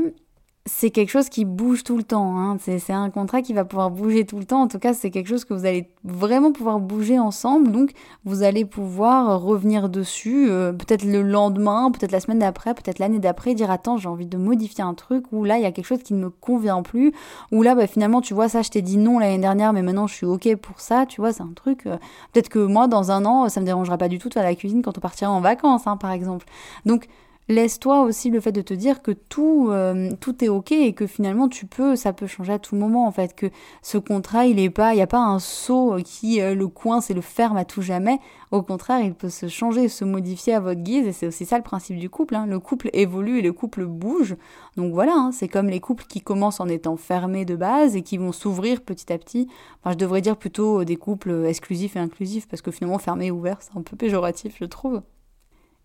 c'est 0.70 0.92
quelque 0.92 1.10
chose 1.10 1.30
qui 1.30 1.46
bouge 1.46 1.84
tout 1.84 1.98
le 1.98 2.04
temps. 2.04 2.38
Hein. 2.38 2.58
C'est 2.60 2.94
un 2.94 3.10
contrat 3.10 3.42
qui 3.42 3.54
va 3.54 3.66
pouvoir 3.66 3.90
bouger 3.90 4.26
tout 4.26 4.38
le 4.38 4.46
temps. 4.46 4.62
En 4.62 4.68
tout 4.68 4.78
cas, 4.78 4.94
c'est 4.94 5.10
quelque 5.10 5.28
chose 5.28 5.44
que 5.44 5.54
vous 5.54 5.66
allez 5.66 5.90
vraiment 6.04 6.52
pouvoir 6.52 6.80
bouger 6.80 7.18
ensemble. 7.18 7.72
Donc, 7.72 7.92
vous 8.24 8.44
allez 8.44 8.66
pouvoir 8.66 9.42
revenir 9.42 9.90
dessus, 9.90 10.48
euh, 10.50 10.72
peut-être 10.72 11.04
le 11.04 11.24
lendemain, 11.24 11.92
peut-être 11.92 12.12
la 12.12 12.20
semaine 12.20 12.40
d'après, 12.40 12.74
peut-être 12.76 13.00
l'année 13.00 13.20
d'après, 13.20 13.56
dire 13.56 13.72
attends, 13.72 13.98
j'ai 13.98 14.08
envie 14.08 14.28
de 14.28 14.38
modifier 14.38 14.84
un 14.84 14.94
truc, 14.94 15.26
ou 15.32 15.44
là, 15.44 15.58
il 15.58 15.64
y 15.64 15.66
a 15.66 15.72
quelque 15.72 15.88
chose 15.88 16.04
qui 16.04 16.14
ne 16.14 16.20
me 16.20 16.30
convient 16.30 16.84
plus, 16.84 17.14
ou 17.52 17.64
là, 17.64 17.74
bah, 17.74 17.88
finalement, 17.88 18.22
tu 18.22 18.34
vois, 18.34 18.48
ça, 18.48 18.62
je 18.62 18.70
t'ai 18.70 18.82
dit 18.82 18.98
non 18.98 19.18
l'année 19.20 19.40
dernière, 19.40 19.74
mais 19.74 19.82
maintenant, 19.82 20.08
je 20.08 20.14
suis 20.14 20.26
OK 20.26 20.56
pour 20.58 20.80
ça. 20.80 21.06
Tu 21.08 21.20
vois, 21.20 21.34
c'est 21.34 21.44
un 21.44 21.54
truc. 21.56 21.88
Euh, 21.88 21.98
peut-être 22.32 22.50
que 22.50 22.60
moi, 22.60 22.88
dans 22.88 23.12
un 23.12 23.26
an, 23.26 23.50
ça 23.50 23.60
me 23.60 23.66
dérangera 23.66 23.98
pas 23.98 24.08
du 24.08 24.20
tout 24.20 24.30
de 24.30 24.34
faire 24.34 24.44
la 24.44 24.56
cuisine 24.56 24.82
quand 24.84 24.98
on 24.98 25.02
partira 25.02 25.32
en 25.32 25.42
vacances, 25.42 25.88
hein, 25.88 25.98
par 25.98 26.12
exemple. 26.12 26.46
Donc, 26.86 27.08
laisse-toi 27.50 28.04
aussi 28.04 28.30
le 28.30 28.40
fait 28.40 28.52
de 28.52 28.62
te 28.62 28.76
dire 28.76 29.02
que 29.02 29.12
tout, 29.12 29.70
euh, 29.72 30.12
tout 30.20 30.44
est 30.44 30.50
ok 30.50 30.72
et 30.72 30.94
que 30.94 31.08
finalement 31.08 31.50
tu 31.50 31.66
peux, 31.66 31.96
ça 31.96 32.14
peut 32.14 32.28
changer 32.28 32.54
à 32.54 32.60
tout 32.60 32.76
moment 32.76 33.08
en 33.08 33.12
fait, 33.12 33.36
que 33.36 33.48
ce 33.82 33.98
contrat 33.98 34.46
il 34.46 34.60
est 34.60 34.70
pas, 34.70 34.94
il 34.94 34.98
n'y 34.98 35.02
a 35.02 35.08
pas 35.08 35.20
un 35.20 35.40
saut 35.40 35.98
qui 36.06 36.42
euh, 36.42 36.54
le 36.54 36.68
coince 36.68 37.10
et 37.10 37.16
le 37.16 37.22
ferme 37.22 37.58
à 37.58 37.66
tout 37.66 37.82
jamais. 37.82 38.20
Au 38.52 38.62
contraire, 38.62 39.02
il 39.02 39.14
peut 39.14 39.30
se 39.30 39.48
changer, 39.48 39.90
se 39.90 40.06
modifier 40.06 40.54
à 40.54 40.60
votre 40.60 40.82
guise 40.82 41.08
et 41.08 41.12
c'est 41.12 41.28
aussi 41.28 41.46
ça 41.46 41.58
le 41.58 41.64
principe 41.64 41.98
du 41.98 42.10
couple. 42.10 42.36
Hein. 42.36 42.46
Le 42.46 42.60
couple 42.60 42.90
évolue 42.94 43.40
et 43.40 43.42
le 43.42 43.54
couple 43.54 43.86
bouge. 43.86 44.36
Donc 44.78 44.94
voilà, 44.94 45.14
hein, 45.16 45.32
c'est 45.32 45.48
comme 45.48 45.70
les 45.70 45.80
couples 45.80 46.06
qui 46.06 46.22
commencent 46.22 46.60
en 46.60 46.68
étant 46.68 46.98
fermés 46.98 47.46
de 47.46 47.56
base 47.56 47.96
et 47.96 48.04
qui 48.04 48.18
vont 48.18 48.32
s'ouvrir 48.32 48.82
petit 48.82 49.12
à 49.12 49.18
petit. 49.18 49.48
Enfin, 49.82 49.94
je 49.94 49.98
devrais 49.98 50.22
dire 50.22 50.38
plutôt 50.38 50.84
des 50.84 50.98
couples 50.98 51.46
exclusifs 51.48 51.96
et 51.96 52.00
inclusifs 52.00 52.48
parce 52.48 52.62
que 52.62 52.72
finalement 52.72 53.00
fermé 53.00 53.28
et 53.28 53.32
ouvert 53.32 53.58
c'est 53.60 53.78
un 53.78 53.82
peu 53.82 53.96
péjoratif 53.96 54.56
je 54.60 54.66
trouve. 54.66 55.02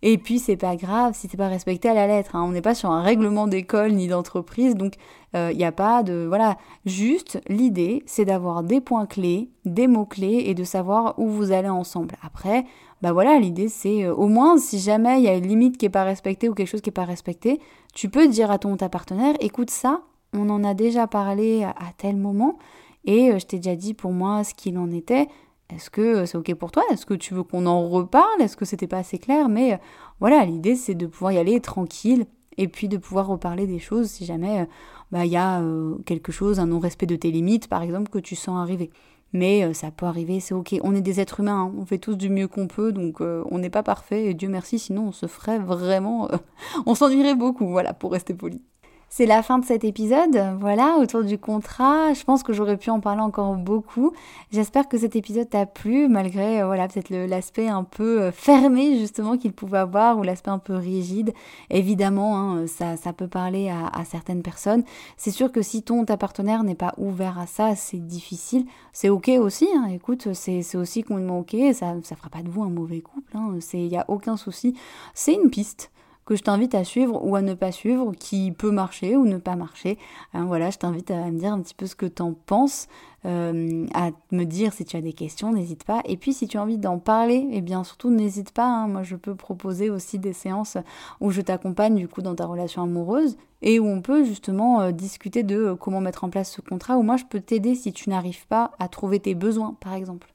Et 0.07 0.19
puis 0.19 0.37
c'est 0.37 0.55
pas 0.55 0.75
grave 0.75 1.15
si 1.15 1.27
c'est 1.27 1.35
pas 1.35 1.47
respecté 1.47 1.89
à 1.89 1.95
la 1.95 2.05
lettre. 2.05 2.35
Hein. 2.35 2.43
On 2.43 2.51
n'est 2.51 2.61
pas 2.61 2.75
sur 2.75 2.91
un 2.91 3.01
règlement 3.01 3.47
d'école 3.47 3.91
ni 3.93 4.07
d'entreprise, 4.07 4.75
donc 4.75 4.93
il 5.33 5.37
euh, 5.37 5.51
n'y 5.51 5.65
a 5.65 5.71
pas 5.71 6.03
de 6.03 6.25
voilà. 6.27 6.59
Juste 6.85 7.41
l'idée, 7.49 8.03
c'est 8.05 8.23
d'avoir 8.23 8.61
des 8.61 8.81
points 8.81 9.07
clés, 9.07 9.49
des 9.65 9.87
mots 9.87 10.05
clés 10.05 10.43
et 10.45 10.53
de 10.53 10.63
savoir 10.63 11.17
où 11.17 11.27
vous 11.27 11.51
allez 11.51 11.69
ensemble. 11.69 12.17
Après, 12.21 12.65
bah 13.01 13.13
voilà, 13.13 13.39
l'idée 13.39 13.67
c'est 13.67 14.03
euh, 14.03 14.13
au 14.13 14.27
moins 14.27 14.59
si 14.59 14.77
jamais 14.77 15.17
il 15.17 15.23
y 15.23 15.27
a 15.27 15.35
une 15.35 15.47
limite 15.47 15.75
qui 15.75 15.87
est 15.87 15.89
pas 15.89 16.03
respectée 16.03 16.49
ou 16.49 16.53
quelque 16.53 16.69
chose 16.69 16.81
qui 16.81 16.91
est 16.91 16.93
pas 16.93 17.03
respecté, 17.03 17.59
tu 17.95 18.07
peux 18.07 18.27
dire 18.27 18.51
à 18.51 18.59
ton 18.59 18.77
ta 18.77 18.89
partenaire, 18.89 19.33
écoute 19.39 19.71
ça, 19.71 20.03
on 20.33 20.51
en 20.51 20.63
a 20.63 20.75
déjà 20.75 21.07
parlé 21.07 21.63
à, 21.63 21.69
à 21.69 21.93
tel 21.97 22.15
moment 22.15 22.59
et 23.05 23.31
euh, 23.31 23.39
je 23.39 23.47
t'ai 23.47 23.57
déjà 23.57 23.75
dit 23.75 23.95
pour 23.95 24.11
moi 24.11 24.43
ce 24.43 24.53
qu'il 24.53 24.77
en 24.77 24.91
était. 24.91 25.27
Est-ce 25.73 25.89
que 25.89 26.25
c'est 26.25 26.37
ok 26.37 26.53
pour 26.55 26.71
toi? 26.71 26.83
Est-ce 26.91 27.05
que 27.05 27.15
tu 27.15 27.33
veux 27.33 27.43
qu'on 27.43 27.65
en 27.65 27.89
reparle? 27.89 28.41
Est-ce 28.41 28.55
que 28.55 28.65
c'était 28.65 28.87
pas 28.87 28.99
assez 28.99 29.17
clair? 29.17 29.49
Mais 29.49 29.73
euh, 29.73 29.77
voilà, 30.19 30.45
l'idée 30.45 30.75
c'est 30.75 30.93
de 30.93 31.07
pouvoir 31.07 31.31
y 31.31 31.37
aller 31.37 31.59
tranquille 31.59 32.25
et 32.57 32.67
puis 32.67 32.87
de 32.87 32.97
pouvoir 32.97 33.27
reparler 33.27 33.65
des 33.65 33.79
choses 33.79 34.09
si 34.09 34.25
jamais 34.25 34.61
euh, 34.61 34.65
bah, 35.11 35.25
il 35.25 35.31
y 35.31 35.37
a 35.37 35.61
euh, 35.61 35.95
quelque 36.05 36.31
chose, 36.31 36.59
un 36.59 36.67
non-respect 36.67 37.07
de 37.07 37.15
tes 37.15 37.31
limites 37.31 37.67
par 37.67 37.81
exemple 37.81 38.09
que 38.09 38.19
tu 38.19 38.35
sens 38.35 38.57
arriver. 38.59 38.91
Mais 39.33 39.73
ça 39.73 39.91
peut 39.91 40.05
arriver, 40.05 40.39
c'est 40.39 40.53
ok. 40.53 40.75
On 40.81 40.95
est 40.95 41.01
des 41.01 41.19
êtres 41.19 41.41
humains, 41.41 41.63
hein. 41.63 41.73
on 41.77 41.85
fait 41.85 41.97
tous 41.97 42.15
du 42.15 42.29
mieux 42.29 42.47
qu'on 42.47 42.67
peut, 42.67 42.93
donc 42.93 43.19
on 43.19 43.57
n'est 43.57 43.71
pas 43.71 43.83
parfait, 43.83 44.27
et 44.27 44.33
Dieu 44.33 44.47
merci, 44.47 44.79
sinon 44.79 45.07
on 45.07 45.11
se 45.11 45.25
ferait 45.25 45.59
vraiment... 45.59 46.29
on 46.85 46.95
s'ennuierait 46.95 47.35
beaucoup, 47.35 47.67
voilà, 47.67 47.93
pour 47.93 48.13
rester 48.13 48.33
poli. 48.33 48.61
C'est 49.09 49.25
la 49.25 49.43
fin 49.43 49.59
de 49.59 49.65
cet 49.65 49.83
épisode. 49.83 50.57
Voilà, 50.59 50.97
autour 50.97 51.23
du 51.23 51.37
contrat. 51.37 52.13
Je 52.13 52.23
pense 52.25 52.43
que 52.43 52.51
j'aurais 52.51 52.75
pu 52.75 52.89
en 52.89 52.99
parler 52.99 53.21
encore 53.21 53.55
beaucoup. 53.55 54.11
J'espère 54.51 54.89
que 54.89 54.97
cet 54.97 55.15
épisode 55.15 55.49
t'a 55.49 55.65
plu, 55.65 56.09
malgré, 56.09 56.61
euh, 56.61 56.65
voilà, 56.65 56.87
peut-être 56.87 57.09
l'aspect 57.09 57.69
un 57.69 57.83
peu 57.83 58.23
euh, 58.23 58.31
fermé, 58.33 58.99
justement, 58.99 59.37
qu'il 59.37 59.53
pouvait 59.53 59.77
avoir, 59.77 60.17
ou 60.17 60.23
l'aspect 60.23 60.51
un 60.51 60.59
peu 60.59 60.75
rigide. 60.75 61.33
Évidemment, 61.69 62.37
hein, 62.37 62.67
ça, 62.67 62.97
ça 62.97 63.13
peut 63.13 63.29
parler 63.29 63.69
à, 63.69 64.03
certaines 64.03 64.41
personnes. 64.41 64.83
C'est 65.17 65.31
sûr 65.31 65.51
que 65.51 65.61
si 65.61 65.81
ton, 65.81 66.03
ta 66.03 66.17
partenaire 66.17 66.63
n'est 66.63 66.75
pas 66.75 66.93
ouvert 66.97 67.39
à 67.39 67.47
ça, 67.47 67.75
c'est 67.75 68.05
difficile. 68.05 68.65
C'est 68.91 69.09
ok 69.09 69.29
aussi, 69.39 69.67
hein. 69.77 69.85
écoute, 69.93 70.33
c'est 70.33 70.75
aussi 70.75 71.03
complètement 71.03 71.39
ok. 71.39 71.55
Ça, 71.73 71.95
ça 72.03 72.15
fera 72.15 72.29
pas 72.29 72.41
de 72.41 72.49
vous 72.49 72.63
un 72.63 72.69
mauvais 72.69 72.99
couple. 72.99 73.31
Il 73.33 73.37
hein. 73.37 73.59
n'y 73.73 73.97
a 73.97 74.05
aucun 74.09 74.35
souci. 74.35 74.75
C'est 75.13 75.33
une 75.33 75.49
piste 75.49 75.91
que 76.25 76.35
je 76.35 76.41
t'invite 76.41 76.73
à 76.73 76.83
suivre 76.83 77.23
ou 77.23 77.35
à 77.35 77.41
ne 77.41 77.53
pas 77.53 77.71
suivre, 77.71 78.11
qui 78.17 78.51
peut 78.51 78.71
marcher 78.71 79.15
ou 79.15 79.25
ne 79.25 79.37
pas 79.37 79.55
marcher. 79.55 79.97
Hein, 80.33 80.45
voilà, 80.45 80.71
je 80.71 80.77
t'invite 80.77 81.11
à 81.11 81.29
me 81.29 81.37
dire 81.37 81.53
un 81.53 81.61
petit 81.61 81.75
peu 81.75 81.85
ce 81.85 81.95
que 81.95 82.07
t'en 82.07 82.33
penses, 82.33 82.87
euh, 83.25 83.85
à 83.93 84.09
me 84.31 84.43
dire 84.43 84.73
si 84.73 84.85
tu 84.85 84.97
as 84.97 85.01
des 85.01 85.13
questions, 85.13 85.53
n'hésite 85.53 85.83
pas. 85.83 86.01
Et 86.05 86.17
puis 86.17 86.33
si 86.33 86.47
tu 86.47 86.57
as 86.57 86.63
envie 86.63 86.79
d'en 86.79 86.97
parler, 86.97 87.47
eh 87.51 87.61
bien 87.61 87.83
surtout 87.83 88.09
n'hésite 88.09 88.51
pas. 88.51 88.65
Hein. 88.65 88.87
Moi 88.87 89.03
je 89.03 89.15
peux 89.15 89.35
proposer 89.35 89.89
aussi 89.89 90.17
des 90.17 90.33
séances 90.33 90.77
où 91.21 91.29
je 91.29 91.41
t'accompagne 91.41 91.95
du 91.95 92.07
coup 92.07 92.23
dans 92.23 92.35
ta 92.35 92.45
relation 92.45 92.81
amoureuse 92.81 93.37
et 93.61 93.79
où 93.79 93.85
on 93.87 94.01
peut 94.01 94.23
justement 94.23 94.81
euh, 94.81 94.91
discuter 94.91 95.43
de 95.43 95.57
euh, 95.57 95.75
comment 95.75 96.01
mettre 96.01 96.23
en 96.23 96.29
place 96.29 96.51
ce 96.51 96.61
contrat, 96.61 96.97
où 96.97 97.03
moi 97.03 97.17
je 97.17 97.25
peux 97.25 97.39
t'aider 97.39 97.75
si 97.75 97.93
tu 97.93 98.09
n'arrives 98.09 98.47
pas 98.47 98.71
à 98.79 98.87
trouver 98.87 99.19
tes 99.19 99.35
besoins 99.35 99.75
par 99.79 99.93
exemple. 99.93 100.33